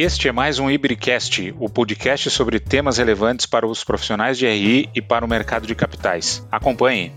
este 0.00 0.28
é 0.28 0.32
mais 0.32 0.60
um 0.60 0.70
Ibricast, 0.70 1.52
o 1.58 1.68
podcast 1.68 2.30
sobre 2.30 2.60
temas 2.60 2.98
relevantes 2.98 3.46
para 3.46 3.66
os 3.66 3.82
profissionais 3.82 4.38
de 4.38 4.46
RI 4.46 4.88
e 4.94 5.02
para 5.02 5.24
o 5.24 5.28
mercado 5.28 5.66
de 5.66 5.74
capitais. 5.74 6.46
Acompanhe. 6.52 7.10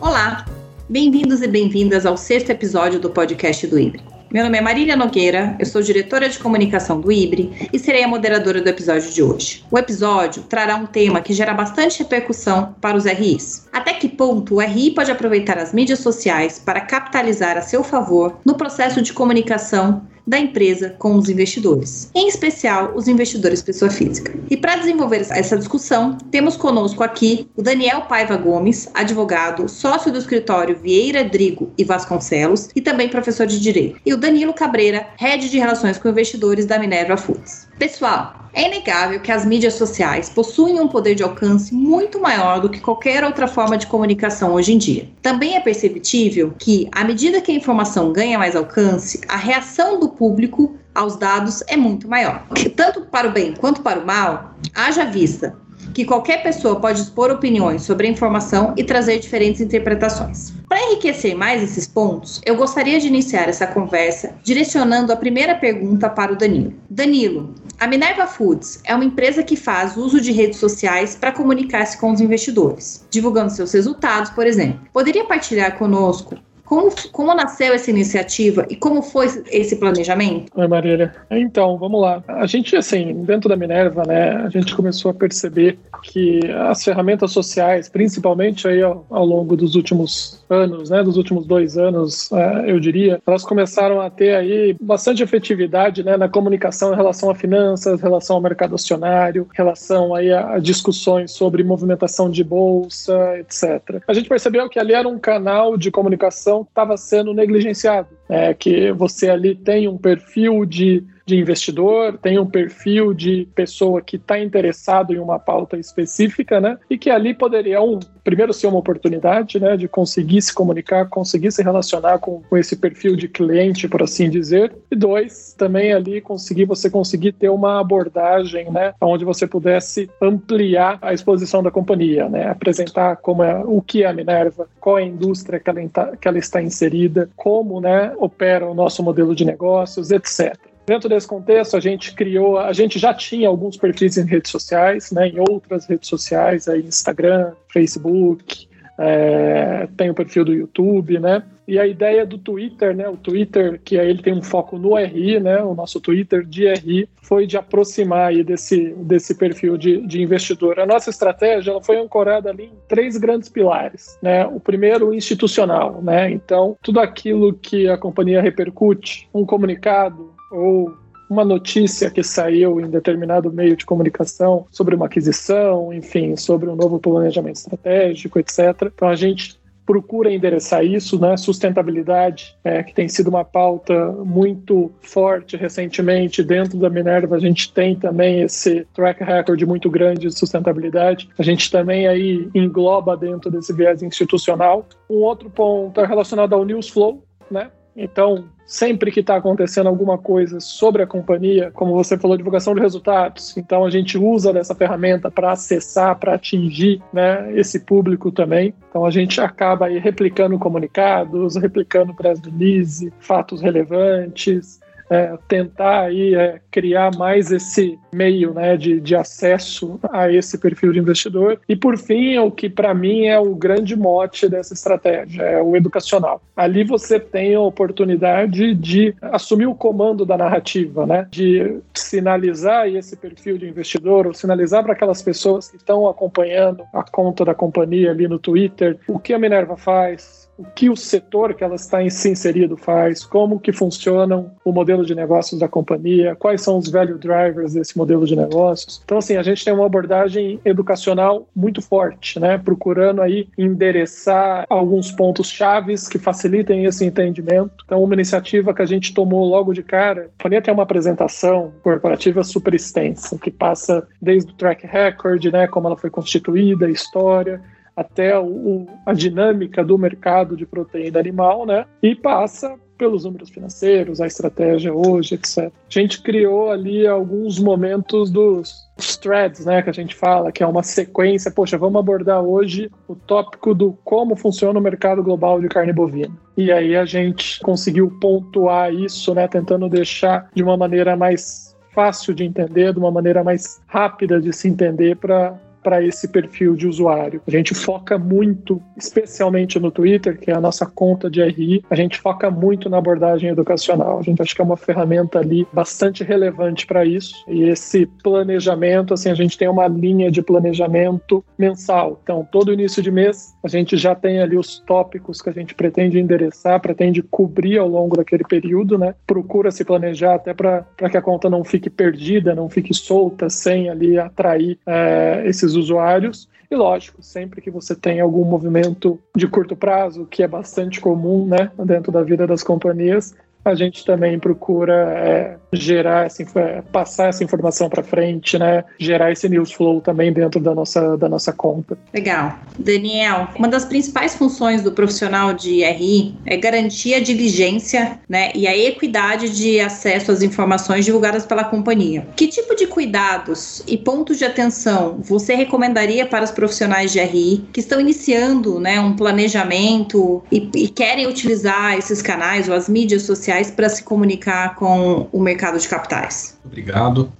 Olá, 0.00 0.46
bem-vindos 0.88 1.42
e 1.42 1.46
bem-vindas 1.46 2.06
ao 2.06 2.16
sexto 2.16 2.48
episódio 2.48 2.98
do 2.98 3.10
podcast 3.10 3.66
do 3.66 3.78
Ibre. 3.78 4.11
Meu 4.32 4.44
nome 4.44 4.56
é 4.56 4.62
Marília 4.62 4.96
Nogueira, 4.96 5.54
eu 5.58 5.66
sou 5.66 5.82
diretora 5.82 6.26
de 6.26 6.38
comunicação 6.38 6.98
do 6.98 7.12
IBRE 7.12 7.68
e 7.70 7.78
serei 7.78 8.02
a 8.02 8.08
moderadora 8.08 8.62
do 8.62 8.68
episódio 8.68 9.10
de 9.10 9.22
hoje. 9.22 9.62
O 9.70 9.76
episódio 9.78 10.44
trará 10.44 10.74
um 10.74 10.86
tema 10.86 11.20
que 11.20 11.34
gera 11.34 11.52
bastante 11.52 11.98
repercussão 11.98 12.74
para 12.80 12.96
os 12.96 13.04
RIs. 13.04 13.68
Até 13.70 13.92
que 13.92 14.08
ponto 14.08 14.54
o 14.54 14.60
RI 14.60 14.92
pode 14.92 15.10
aproveitar 15.10 15.58
as 15.58 15.74
mídias 15.74 15.98
sociais 15.98 16.58
para 16.58 16.80
capitalizar 16.80 17.58
a 17.58 17.60
seu 17.60 17.84
favor 17.84 18.38
no 18.42 18.54
processo 18.54 19.02
de 19.02 19.12
comunicação 19.12 20.00
da 20.26 20.38
empresa 20.38 20.94
com 20.98 21.14
os 21.14 21.28
investidores, 21.28 22.10
em 22.14 22.28
especial 22.28 22.92
os 22.94 23.08
investidores 23.08 23.62
pessoa 23.62 23.90
física. 23.90 24.32
E 24.50 24.56
para 24.56 24.76
desenvolver 24.76 25.26
essa 25.30 25.56
discussão, 25.56 26.16
temos 26.30 26.56
conosco 26.56 27.02
aqui 27.02 27.48
o 27.56 27.62
Daniel 27.62 28.02
Paiva 28.02 28.36
Gomes, 28.36 28.88
advogado, 28.94 29.68
sócio 29.68 30.12
do 30.12 30.18
escritório 30.18 30.78
Vieira 30.78 31.24
Drigo 31.24 31.72
e 31.76 31.84
Vasconcelos 31.84 32.68
e 32.74 32.80
também 32.80 33.08
professor 33.08 33.46
de 33.46 33.60
direito, 33.60 34.00
e 34.04 34.12
o 34.12 34.16
Danilo 34.16 34.54
Cabreira, 34.54 35.08
head 35.16 35.50
de 35.50 35.58
relações 35.58 35.98
com 35.98 36.08
investidores 36.08 36.66
da 36.66 36.78
Minerva 36.78 37.16
Foods. 37.16 37.68
Pessoal, 37.78 38.41
é 38.52 38.66
inegável 38.66 39.20
que 39.20 39.32
as 39.32 39.44
mídias 39.44 39.74
sociais 39.74 40.28
possuem 40.28 40.80
um 40.80 40.88
poder 40.88 41.14
de 41.14 41.22
alcance 41.22 41.74
muito 41.74 42.20
maior 42.20 42.60
do 42.60 42.68
que 42.68 42.80
qualquer 42.80 43.24
outra 43.24 43.48
forma 43.48 43.78
de 43.78 43.86
comunicação 43.86 44.52
hoje 44.52 44.72
em 44.72 44.78
dia. 44.78 45.08
Também 45.22 45.56
é 45.56 45.60
perceptível 45.60 46.52
que, 46.58 46.88
à 46.92 47.04
medida 47.04 47.40
que 47.40 47.50
a 47.50 47.54
informação 47.54 48.12
ganha 48.12 48.38
mais 48.38 48.54
alcance, 48.54 49.20
a 49.28 49.36
reação 49.36 49.98
do 49.98 50.10
público 50.10 50.76
aos 50.94 51.16
dados 51.16 51.62
é 51.66 51.76
muito 51.76 52.08
maior. 52.08 52.46
Tanto 52.76 53.02
para 53.02 53.28
o 53.28 53.32
bem 53.32 53.54
quanto 53.54 53.82
para 53.82 54.00
o 54.00 54.06
mal, 54.06 54.54
haja 54.74 55.04
vista 55.04 55.61
que 55.92 56.04
qualquer 56.04 56.42
pessoa 56.42 56.80
pode 56.80 57.00
expor 57.00 57.30
opiniões 57.30 57.82
sobre 57.82 58.06
a 58.06 58.10
informação 58.10 58.74
e 58.76 58.84
trazer 58.84 59.18
diferentes 59.18 59.60
interpretações. 59.60 60.52
Para 60.68 60.82
enriquecer 60.84 61.34
mais 61.34 61.62
esses 61.62 61.86
pontos, 61.86 62.40
eu 62.46 62.56
gostaria 62.56 62.98
de 62.98 63.06
iniciar 63.06 63.48
essa 63.48 63.66
conversa 63.66 64.34
direcionando 64.42 65.12
a 65.12 65.16
primeira 65.16 65.54
pergunta 65.54 66.08
para 66.08 66.32
o 66.32 66.36
Danilo. 66.36 66.72
Danilo, 66.88 67.54
a 67.78 67.86
Minerva 67.86 68.26
Foods 68.26 68.80
é 68.84 68.94
uma 68.94 69.04
empresa 69.04 69.42
que 69.42 69.56
faz 69.56 69.96
uso 69.96 70.20
de 70.20 70.32
redes 70.32 70.58
sociais 70.58 71.14
para 71.14 71.32
comunicar-se 71.32 71.98
com 71.98 72.10
os 72.10 72.20
investidores, 72.20 73.06
divulgando 73.10 73.52
seus 73.52 73.72
resultados, 73.72 74.30
por 74.30 74.46
exemplo. 74.46 74.80
Poderia 74.92 75.24
partilhar 75.24 75.76
conosco 75.76 76.36
como, 76.72 76.90
como 77.12 77.34
nasceu 77.34 77.74
essa 77.74 77.90
iniciativa 77.90 78.64
e 78.70 78.74
como 78.74 79.02
foi 79.02 79.26
esse 79.50 79.76
planejamento? 79.76 80.50
Oi, 80.54 80.66
Marília. 80.66 81.14
Então, 81.30 81.76
vamos 81.76 82.00
lá. 82.00 82.24
A 82.26 82.46
gente, 82.46 82.74
assim, 82.74 83.12
dentro 83.24 83.46
da 83.46 83.56
Minerva, 83.56 84.04
né, 84.06 84.36
a 84.36 84.48
gente 84.48 84.74
começou 84.74 85.10
a 85.10 85.14
perceber 85.14 85.78
que 86.02 86.40
as 86.70 86.82
ferramentas 86.82 87.30
sociais, 87.30 87.90
principalmente 87.90 88.66
aí 88.66 88.82
ao, 88.82 89.04
ao 89.10 89.26
longo 89.26 89.54
dos 89.54 89.74
últimos 89.74 90.42
anos, 90.48 90.88
né, 90.88 91.02
dos 91.02 91.18
últimos 91.18 91.46
dois 91.46 91.76
anos, 91.76 92.30
uh, 92.30 92.64
eu 92.66 92.80
diria, 92.80 93.20
elas 93.26 93.44
começaram 93.44 94.00
a 94.00 94.08
ter 94.08 94.34
aí 94.34 94.74
bastante 94.80 95.22
efetividade, 95.22 96.02
né, 96.02 96.16
na 96.16 96.28
comunicação 96.28 96.94
em 96.94 96.96
relação 96.96 97.28
a 97.28 97.34
finanças, 97.34 98.00
relação 98.00 98.36
ao 98.36 98.42
mercado 98.42 98.74
acionário, 98.74 99.46
relação 99.54 100.14
aí 100.14 100.32
a, 100.32 100.54
a 100.54 100.58
discussões 100.58 101.32
sobre 101.32 101.62
movimentação 101.62 102.30
de 102.30 102.42
bolsa, 102.42 103.38
etc. 103.38 104.02
A 104.08 104.14
gente 104.14 104.28
percebeu 104.28 104.70
que 104.70 104.78
ali 104.78 104.94
era 104.94 105.06
um 105.06 105.18
canal 105.18 105.76
de 105.76 105.90
comunicação 105.90 106.61
estava 106.68 106.96
sendo 106.96 107.34
negligenciado, 107.34 108.08
é, 108.28 108.52
que 108.54 108.92
você 108.92 109.28
ali 109.30 109.54
tem 109.54 109.88
um 109.88 109.98
perfil 109.98 110.64
de 110.64 111.04
de 111.24 111.36
investidor, 111.36 112.18
tem 112.18 112.38
um 112.38 112.46
perfil 112.46 113.14
de 113.14 113.48
pessoa 113.54 114.02
que 114.02 114.16
está 114.16 114.38
interessado 114.38 115.12
em 115.12 115.18
uma 115.18 115.38
pauta 115.38 115.76
específica, 115.76 116.60
né? 116.60 116.78
E 116.90 116.98
que 116.98 117.10
ali 117.10 117.34
poderia, 117.34 117.80
um, 117.80 117.98
primeiro 118.24 118.52
ser 118.52 118.66
uma 118.66 118.78
oportunidade, 118.78 119.58
né? 119.60 119.76
De 119.76 119.88
conseguir 119.88 120.42
se 120.42 120.54
comunicar, 120.54 121.08
conseguir 121.08 121.52
se 121.52 121.62
relacionar 121.62 122.18
com, 122.18 122.42
com 122.42 122.56
esse 122.56 122.76
perfil 122.76 123.16
de 123.16 123.28
cliente, 123.28 123.88
por 123.88 124.02
assim 124.02 124.28
dizer. 124.28 124.72
E 124.90 124.96
dois, 124.96 125.54
também 125.56 125.92
ali 125.92 126.20
conseguir, 126.20 126.64
você 126.64 126.90
conseguir 126.90 127.32
ter 127.32 127.48
uma 127.48 127.80
abordagem, 127.80 128.70
né? 128.70 128.94
Onde 129.00 129.24
você 129.24 129.46
pudesse 129.46 130.10
ampliar 130.20 130.98
a 131.00 131.12
exposição 131.12 131.62
da 131.62 131.70
companhia, 131.70 132.28
né? 132.28 132.48
Apresentar 132.48 133.16
como 133.16 133.42
é, 133.42 133.62
o 133.64 133.80
que 133.80 134.02
é 134.02 134.06
a 134.06 134.12
Minerva, 134.12 134.68
qual 134.80 134.98
é 134.98 135.02
a 135.02 135.06
indústria 135.06 135.60
que 135.60 135.70
ela, 135.70 136.16
que 136.20 136.28
ela 136.28 136.38
está 136.38 136.62
inserida, 136.62 137.28
como, 137.36 137.80
né? 137.80 138.12
Opera 138.18 138.68
o 138.68 138.74
nosso 138.74 139.02
modelo 139.02 139.34
de 139.34 139.44
negócios, 139.44 140.10
etc. 140.10 140.71
Dentro 140.86 141.08
desse 141.08 141.26
contexto, 141.26 141.76
a 141.76 141.80
gente 141.80 142.14
criou, 142.14 142.58
a 142.58 142.72
gente 142.72 142.98
já 142.98 143.14
tinha 143.14 143.48
alguns 143.48 143.76
perfis 143.76 144.16
em 144.16 144.26
redes 144.26 144.50
sociais, 144.50 145.12
né, 145.12 145.28
em 145.28 145.38
outras 145.38 145.86
redes 145.86 146.08
sociais, 146.08 146.68
aí 146.68 146.80
Instagram, 146.80 147.52
Facebook, 147.68 148.68
é, 148.98 149.88
tem 149.96 150.10
o 150.10 150.14
perfil 150.14 150.44
do 150.44 150.52
YouTube, 150.52 151.18
né? 151.18 151.42
E 151.66 151.78
a 151.78 151.86
ideia 151.86 152.26
do 152.26 152.36
Twitter, 152.36 152.94
né? 152.94 153.08
O 153.08 153.16
Twitter, 153.16 153.80
que 153.82 153.98
aí 153.98 154.10
ele 154.10 154.22
tem 154.22 154.34
um 154.34 154.42
foco 154.42 154.78
no 154.78 154.96
RI, 154.96 155.40
né? 155.40 155.62
O 155.62 155.74
nosso 155.74 156.00
Twitter 156.00 156.44
de 156.44 156.68
RI 156.72 157.08
foi 157.22 157.46
de 157.46 157.56
aproximar 157.56 158.28
aí 158.28 158.44
desse, 158.44 158.94
desse 158.98 159.34
perfil 159.34 159.76
de, 159.76 160.06
de 160.06 160.20
investidor. 160.20 160.78
A 160.78 160.86
nossa 160.86 161.10
estratégia 161.10 161.70
ela 161.70 161.82
foi 161.82 161.98
ancorada 161.98 162.50
ali 162.50 162.64
em 162.64 162.72
três 162.88 163.16
grandes 163.16 163.48
pilares, 163.48 164.18
né? 164.22 164.46
O 164.46 164.60
primeiro, 164.60 165.14
institucional, 165.14 166.02
né? 166.02 166.30
Então, 166.30 166.76
tudo 166.82 167.00
aquilo 167.00 167.54
que 167.54 167.88
a 167.88 167.96
companhia 167.96 168.42
repercute, 168.42 169.28
um 169.32 169.46
comunicado, 169.46 170.32
ou 170.52 170.94
uma 171.28 171.44
notícia 171.44 172.10
que 172.10 172.22
saiu 172.22 172.78
em 172.78 172.90
determinado 172.90 173.50
meio 173.50 173.74
de 173.74 173.86
comunicação 173.86 174.66
sobre 174.70 174.94
uma 174.94 175.06
aquisição, 175.06 175.92
enfim, 175.92 176.36
sobre 176.36 176.68
um 176.68 176.76
novo 176.76 177.00
planejamento 177.00 177.56
estratégico, 177.56 178.38
etc. 178.38 178.58
Então 178.94 179.08
a 179.08 179.16
gente 179.16 179.58
procura 179.84 180.32
endereçar 180.32 180.84
isso, 180.84 181.18
né? 181.18 181.36
Sustentabilidade, 181.36 182.56
é, 182.62 182.82
que 182.82 182.94
tem 182.94 183.08
sido 183.08 183.28
uma 183.28 183.44
pauta 183.44 184.12
muito 184.24 184.92
forte 185.00 185.56
recentemente 185.56 186.42
dentro 186.42 186.78
da 186.78 186.88
Minerva. 186.88 187.36
A 187.36 187.40
gente 187.40 187.72
tem 187.72 187.96
também 187.96 188.42
esse 188.42 188.86
track 188.94 189.24
record 189.24 189.60
muito 189.62 189.90
grande 189.90 190.28
de 190.28 190.38
sustentabilidade. 190.38 191.28
A 191.38 191.42
gente 191.42 191.70
também 191.70 192.06
aí 192.06 192.48
engloba 192.54 193.16
dentro 193.16 193.50
desse 193.50 193.72
viés 193.72 194.02
institucional. 194.02 194.86
Um 195.10 195.16
outro 195.16 195.50
ponto 195.50 196.00
é 196.00 196.06
relacionado 196.06 196.54
ao 196.54 196.64
news 196.64 196.88
flow, 196.88 197.24
né? 197.50 197.70
Então, 197.96 198.44
sempre 198.66 199.10
que 199.10 199.20
está 199.20 199.36
acontecendo 199.36 199.86
alguma 199.86 200.16
coisa 200.16 200.58
sobre 200.60 201.02
a 201.02 201.06
companhia, 201.06 201.70
como 201.72 201.92
você 201.92 202.16
falou, 202.16 202.36
divulgação 202.36 202.74
de 202.74 202.80
resultados, 202.80 203.54
então 203.56 203.84
a 203.84 203.90
gente 203.90 204.16
usa 204.16 204.52
dessa 204.52 204.74
ferramenta 204.74 205.30
para 205.30 205.52
acessar, 205.52 206.18
para 206.18 206.34
atingir 206.34 207.02
né, 207.12 207.52
esse 207.54 207.80
público 207.80 208.32
também. 208.32 208.74
Então 208.88 209.04
a 209.04 209.10
gente 209.10 209.40
acaba 209.40 209.88
replicando 209.88 210.58
comunicados, 210.58 211.56
replicando 211.56 212.14
press 212.14 212.40
release, 212.40 213.12
fatos 213.20 213.60
relevantes, 213.60 214.80
é, 215.12 215.36
tentar 215.46 216.04
aí, 216.04 216.34
é, 216.34 216.58
criar 216.70 217.14
mais 217.16 217.52
esse 217.52 217.98
meio 218.14 218.54
né, 218.54 218.76
de, 218.78 218.98
de 218.98 219.14
acesso 219.14 220.00
a 220.10 220.32
esse 220.32 220.56
perfil 220.56 220.92
de 220.92 220.98
investidor. 220.98 221.60
E 221.68 221.76
por 221.76 221.98
fim, 221.98 222.38
o 222.38 222.50
que 222.50 222.70
para 222.70 222.94
mim 222.94 223.26
é 223.26 223.38
o 223.38 223.54
grande 223.54 223.94
mote 223.94 224.48
dessa 224.48 224.72
estratégia, 224.72 225.42
é 225.42 225.62
o 225.62 225.76
educacional. 225.76 226.40
Ali 226.56 226.82
você 226.82 227.20
tem 227.20 227.54
a 227.54 227.60
oportunidade 227.60 228.74
de 228.74 229.14
assumir 229.20 229.66
o 229.66 229.74
comando 229.74 230.24
da 230.24 230.38
narrativa, 230.38 231.04
né, 231.06 231.26
de 231.30 231.78
sinalizar 231.94 232.88
esse 232.88 233.14
perfil 233.16 233.58
de 233.58 233.68
investidor, 233.68 234.26
ou 234.26 234.32
sinalizar 234.32 234.82
para 234.82 234.94
aquelas 234.94 235.20
pessoas 235.20 235.68
que 235.68 235.76
estão 235.76 236.08
acompanhando 236.08 236.84
a 236.92 237.02
conta 237.02 237.44
da 237.44 237.54
companhia 237.54 238.10
ali 238.10 238.26
no 238.26 238.38
Twitter 238.38 238.98
o 239.06 239.18
que 239.18 239.34
a 239.34 239.38
Minerva 239.38 239.76
faz, 239.76 240.41
o 240.56 240.64
que 240.64 240.90
o 240.90 240.96
setor 240.96 241.54
que 241.54 241.64
ela 241.64 241.74
está 241.74 242.08
se 242.10 242.30
inserido 242.30 242.76
faz, 242.76 243.24
como 243.24 243.58
que 243.58 243.72
funcionam 243.72 244.52
o 244.64 244.72
modelo 244.72 245.04
de 245.04 245.14
negócios 245.14 245.60
da 245.60 245.68
companhia, 245.68 246.36
quais 246.36 246.62
são 246.62 246.78
os 246.78 246.88
value 246.88 247.18
drivers 247.18 247.72
desse 247.74 247.96
modelo 247.96 248.26
de 248.26 248.36
negócios. 248.36 249.00
Então, 249.04 249.18
assim, 249.18 249.36
a 249.36 249.42
gente 249.42 249.64
tem 249.64 249.72
uma 249.72 249.86
abordagem 249.86 250.60
educacional 250.64 251.48
muito 251.54 251.80
forte, 251.80 252.38
né? 252.38 252.58
Procurando 252.58 253.22
aí 253.22 253.48
endereçar 253.56 254.66
alguns 254.68 255.10
pontos 255.10 255.48
chaves 255.48 256.08
que 256.08 256.18
facilitem 256.18 256.84
esse 256.84 257.04
entendimento. 257.04 257.84
Então, 257.84 258.02
uma 258.02 258.14
iniciativa 258.14 258.74
que 258.74 258.82
a 258.82 258.86
gente 258.86 259.14
tomou 259.14 259.44
logo 259.48 259.72
de 259.72 259.82
cara, 259.82 260.30
a 260.38 260.42
companhia 260.42 260.62
tem 260.62 260.74
uma 260.74 260.82
apresentação 260.82 261.72
corporativa 261.82 262.44
super 262.44 262.74
extensa, 262.74 263.38
que 263.38 263.50
passa 263.50 264.06
desde 264.20 264.52
o 264.52 264.54
track 264.54 264.86
record, 264.86 265.44
né? 265.46 265.66
Como 265.66 265.86
ela 265.86 265.96
foi 265.96 266.10
constituída, 266.10 266.86
a 266.86 266.90
história, 266.90 267.60
até 267.96 268.38
o, 268.38 268.86
a 269.06 269.12
dinâmica 269.12 269.84
do 269.84 269.98
mercado 269.98 270.56
de 270.56 270.66
proteína 270.66 271.18
animal, 271.18 271.66
né? 271.66 271.84
E 272.02 272.14
passa 272.14 272.78
pelos 273.02 273.24
números 273.24 273.50
financeiros, 273.50 274.20
a 274.20 274.28
estratégia 274.28 274.94
hoje, 274.94 275.34
etc. 275.34 275.58
A 275.58 275.70
gente 275.88 276.22
criou 276.22 276.70
ali 276.70 277.04
alguns 277.04 277.58
momentos 277.58 278.30
dos 278.30 278.88
threads, 279.20 279.66
né, 279.66 279.82
que 279.82 279.90
a 279.90 279.92
gente 279.92 280.14
fala, 280.14 280.52
que 280.52 280.62
é 280.62 280.66
uma 280.66 280.84
sequência. 280.84 281.50
Poxa, 281.50 281.76
vamos 281.76 281.98
abordar 281.98 282.40
hoje 282.40 282.88
o 283.08 283.16
tópico 283.16 283.74
do 283.74 283.98
como 284.04 284.36
funciona 284.36 284.78
o 284.78 284.82
mercado 284.82 285.20
global 285.20 285.60
de 285.60 285.68
carne 285.68 285.92
bovina. 285.92 286.32
E 286.56 286.70
aí 286.70 286.94
a 286.94 287.04
gente 287.04 287.58
conseguiu 287.60 288.08
pontuar 288.20 288.94
isso, 288.94 289.34
né, 289.34 289.48
tentando 289.48 289.88
deixar 289.88 290.48
de 290.54 290.62
uma 290.62 290.76
maneira 290.76 291.16
mais 291.16 291.76
fácil 291.92 292.32
de 292.32 292.44
entender, 292.44 292.92
de 292.92 293.00
uma 293.00 293.10
maneira 293.10 293.42
mais 293.42 293.82
rápida 293.86 294.40
de 294.40 294.52
se 294.52 294.68
entender 294.68 295.16
para 295.16 295.58
para 295.82 296.02
esse 296.02 296.28
perfil 296.28 296.74
de 296.74 296.86
usuário. 296.86 297.42
A 297.46 297.50
gente 297.50 297.74
foca 297.74 298.18
muito, 298.18 298.80
especialmente 298.96 299.78
no 299.78 299.90
Twitter, 299.90 300.38
que 300.38 300.50
é 300.50 300.54
a 300.54 300.60
nossa 300.60 300.86
conta 300.86 301.30
de 301.30 301.42
RI, 301.42 301.84
a 301.90 301.94
gente 301.94 302.18
foca 302.18 302.50
muito 302.50 302.88
na 302.88 302.98
abordagem 302.98 303.50
educacional. 303.50 304.18
A 304.18 304.22
gente 304.22 304.40
acha 304.40 304.54
que 304.54 304.60
é 304.60 304.64
uma 304.64 304.76
ferramenta 304.76 305.38
ali 305.38 305.66
bastante 305.72 306.24
relevante 306.24 306.86
para 306.86 307.04
isso. 307.04 307.34
E 307.48 307.64
esse 307.64 308.06
planejamento, 308.22 309.14
assim, 309.14 309.30
a 309.30 309.34
gente 309.34 309.58
tem 309.58 309.68
uma 309.68 309.88
linha 309.88 310.30
de 310.30 310.42
planejamento 310.42 311.44
mensal. 311.58 312.20
Então, 312.22 312.46
todo 312.50 312.72
início 312.72 313.02
de 313.02 313.10
mês, 313.10 313.54
a 313.64 313.68
gente 313.68 313.96
já 313.96 314.14
tem 314.14 314.40
ali 314.40 314.56
os 314.56 314.78
tópicos 314.80 315.40
que 315.40 315.48
a 315.48 315.52
gente 315.52 315.74
pretende 315.74 316.18
endereçar, 316.18 316.80
pretende 316.80 317.22
cobrir 317.22 317.78
ao 317.78 317.88
longo 317.88 318.16
daquele 318.16 318.44
período, 318.44 318.98
né? 318.98 319.14
Procura 319.26 319.70
se 319.70 319.84
planejar 319.84 320.34
até 320.34 320.54
para 320.54 320.84
que 321.10 321.16
a 321.16 321.22
conta 321.22 321.48
não 321.48 321.64
fique 321.64 321.90
perdida, 321.90 322.54
não 322.54 322.68
fique 322.68 322.94
solta, 322.94 323.48
sem 323.48 323.88
ali 323.88 324.18
atrair 324.18 324.78
é, 324.86 325.42
esses 325.46 325.71
usuários. 325.74 326.48
E 326.70 326.74
lógico, 326.74 327.22
sempre 327.22 327.60
que 327.60 327.70
você 327.70 327.94
tem 327.94 328.20
algum 328.20 328.44
movimento 328.44 329.18
de 329.36 329.46
curto 329.46 329.76
prazo, 329.76 330.26
que 330.26 330.42
é 330.42 330.48
bastante 330.48 331.00
comum 331.00 331.46
né, 331.46 331.70
dentro 331.84 332.10
da 332.10 332.22
vida 332.22 332.46
das 332.46 332.62
companhias, 332.62 333.34
a 333.64 333.74
gente 333.74 334.04
também 334.04 334.38
procura 334.38 334.94
é, 335.16 335.56
gerar 335.72 336.26
essa, 336.26 336.44
passar 336.90 337.28
essa 337.28 337.44
informação 337.44 337.88
para 337.88 338.02
frente, 338.02 338.58
né? 338.58 338.84
Gerar 338.98 339.30
esse 339.30 339.48
news 339.48 339.72
flow 339.72 340.00
também 340.00 340.32
dentro 340.32 340.60
da 340.60 340.74
nossa, 340.74 341.16
da 341.16 341.28
nossa 341.28 341.52
conta. 341.52 341.96
Legal. 342.12 342.58
Daniel, 342.78 343.48
uma 343.56 343.68
das 343.68 343.84
principais 343.84 344.34
funções 344.34 344.82
do 344.82 344.92
profissional 344.92 345.52
de 345.52 345.84
RI 345.84 346.34
é 346.44 346.56
garantir 346.56 347.14
a 347.14 347.20
diligência, 347.20 348.18
né, 348.28 348.50
e 348.54 348.66
a 348.66 348.76
equidade 348.76 349.50
de 349.50 349.80
acesso 349.80 350.32
às 350.32 350.42
informações 350.42 351.04
divulgadas 351.04 351.46
pela 351.46 351.64
companhia. 351.64 352.26
Que 352.36 352.48
tipo 352.48 352.74
de 352.74 352.86
cuidados 352.86 353.82
e 353.86 353.96
pontos 353.96 354.38
de 354.38 354.44
atenção 354.44 355.18
você 355.20 355.54
recomendaria 355.54 356.26
para 356.26 356.44
os 356.44 356.50
profissionais 356.50 357.12
de 357.12 357.20
RI 357.20 357.64
que 357.72 357.80
estão 357.80 358.00
iniciando, 358.00 358.80
né, 358.80 358.98
um 359.00 359.14
planejamento 359.14 360.42
e, 360.50 360.68
e 360.74 360.88
querem 360.88 361.26
utilizar 361.26 361.96
esses 361.96 362.20
canais 362.20 362.68
ou 362.68 362.74
as 362.74 362.88
mídias 362.88 363.22
sociais 363.22 363.51
para 363.70 363.88
se 363.88 364.02
comunicar 364.02 364.74
com 364.74 365.28
o 365.32 365.40
mercado 365.40 365.78
de 365.78 365.88
capitais. 365.88 366.58
Obrigado. 366.64 367.32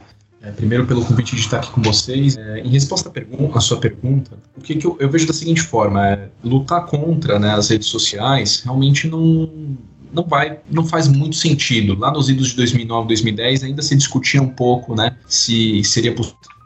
É, 0.42 0.50
primeiro 0.50 0.84
pelo 0.86 1.04
convite 1.04 1.36
de 1.36 1.42
estar 1.42 1.58
aqui 1.58 1.70
com 1.70 1.80
vocês. 1.82 2.36
É, 2.36 2.58
em 2.58 2.68
resposta 2.68 3.08
à, 3.08 3.12
pergunta, 3.12 3.58
à, 3.58 3.60
sua 3.60 3.78
pergunta, 3.78 4.32
o 4.56 4.60
que, 4.60 4.74
que 4.74 4.84
eu, 4.84 4.96
eu, 4.98 5.08
vejo 5.08 5.26
da 5.26 5.32
seguinte 5.32 5.62
forma: 5.62 6.04
é, 6.04 6.28
lutar 6.42 6.84
contra 6.86 7.38
né, 7.38 7.52
as 7.54 7.70
redes 7.70 7.86
sociais 7.86 8.60
realmente 8.64 9.06
não, 9.06 9.48
não 10.12 10.24
vai, 10.24 10.58
não 10.68 10.84
faz 10.84 11.06
muito 11.06 11.36
sentido. 11.36 11.96
Lá 11.96 12.10
nos 12.10 12.28
idos 12.28 12.48
de 12.48 12.56
2009, 12.56 13.06
2010 13.06 13.62
ainda 13.62 13.82
se 13.82 13.94
discutia 13.94 14.42
um 14.42 14.48
pouco, 14.48 14.96
né, 14.96 15.16
se 15.28 15.84
seria 15.84 16.12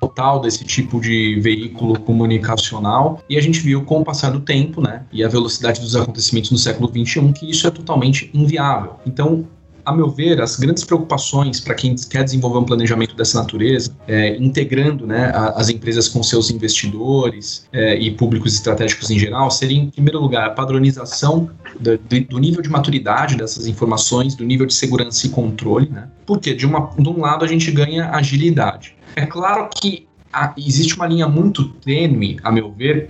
total 0.07 0.41
desse 0.41 0.65
tipo 0.65 1.01
de 1.01 1.39
veículo 1.41 1.99
comunicacional 2.01 3.23
e 3.29 3.37
a 3.37 3.41
gente 3.41 3.61
viu 3.61 3.83
com 3.83 4.01
o 4.01 4.05
passar 4.05 4.31
do 4.31 4.41
tempo, 4.41 4.81
né, 4.81 5.05
e 5.13 5.25
a 5.25 5.29
velocidade 5.29 5.81
dos 5.81 5.97
acontecimentos 5.97 6.51
no 6.51 6.59
século 6.59 6.89
21 6.89 7.33
que 7.33 7.51
isso 7.51 7.67
é 7.67 7.71
totalmente 7.71 8.31
inviável. 8.33 8.95
Então 9.07 9.47
a 9.87 9.93
meu 9.93 10.11
ver, 10.11 10.43
as 10.43 10.57
grandes 10.57 10.83
preocupações 10.83 11.61
para 11.61 11.73
quem 11.73 11.95
quer 11.95 12.25
desenvolver 12.25 12.59
um 12.59 12.65
planejamento 12.65 13.15
dessa 13.15 13.39
natureza, 13.39 13.97
é, 14.09 14.37
integrando 14.37 15.07
né, 15.07 15.27
a, 15.27 15.51
as 15.51 15.69
empresas 15.69 16.09
com 16.09 16.25
seus 16.25 16.51
investidores 16.51 17.69
é, 17.73 17.97
e 17.97 18.11
públicos 18.11 18.53
estratégicos 18.53 19.11
em 19.13 19.19
geral, 19.19 19.49
seria, 19.49 19.79
em 19.79 19.89
primeiro 19.89 20.19
lugar, 20.21 20.49
a 20.49 20.51
padronização 20.51 21.49
do, 21.79 21.97
do, 21.97 22.39
nível 22.41 22.61
de 22.63 22.69
maturidade 22.69 23.37
dessas 23.37 23.69
informações, 23.69 24.35
do 24.35 24.45
nível 24.45 24.67
de 24.67 24.75
segurança 24.75 25.25
e 25.25 25.31
controle, 25.31 25.89
né? 25.89 26.09
porque, 26.27 26.53
de, 26.53 26.67
uma, 26.67 26.91
de 26.99 27.09
um 27.09 27.21
lado, 27.21 27.45
a 27.45 27.49
gente 27.49 27.71
ganha 27.71 28.11
agilidade. 28.11 28.96
É 29.17 29.27
claro 29.27 29.69
que 29.75 30.07
a, 30.33 30.55
existe 30.57 30.95
uma 30.95 31.07
linha 31.07 31.27
muito 31.27 31.69
tênue, 31.69 32.39
a 32.45 32.53
meu 32.53 32.71
ver, 32.71 33.09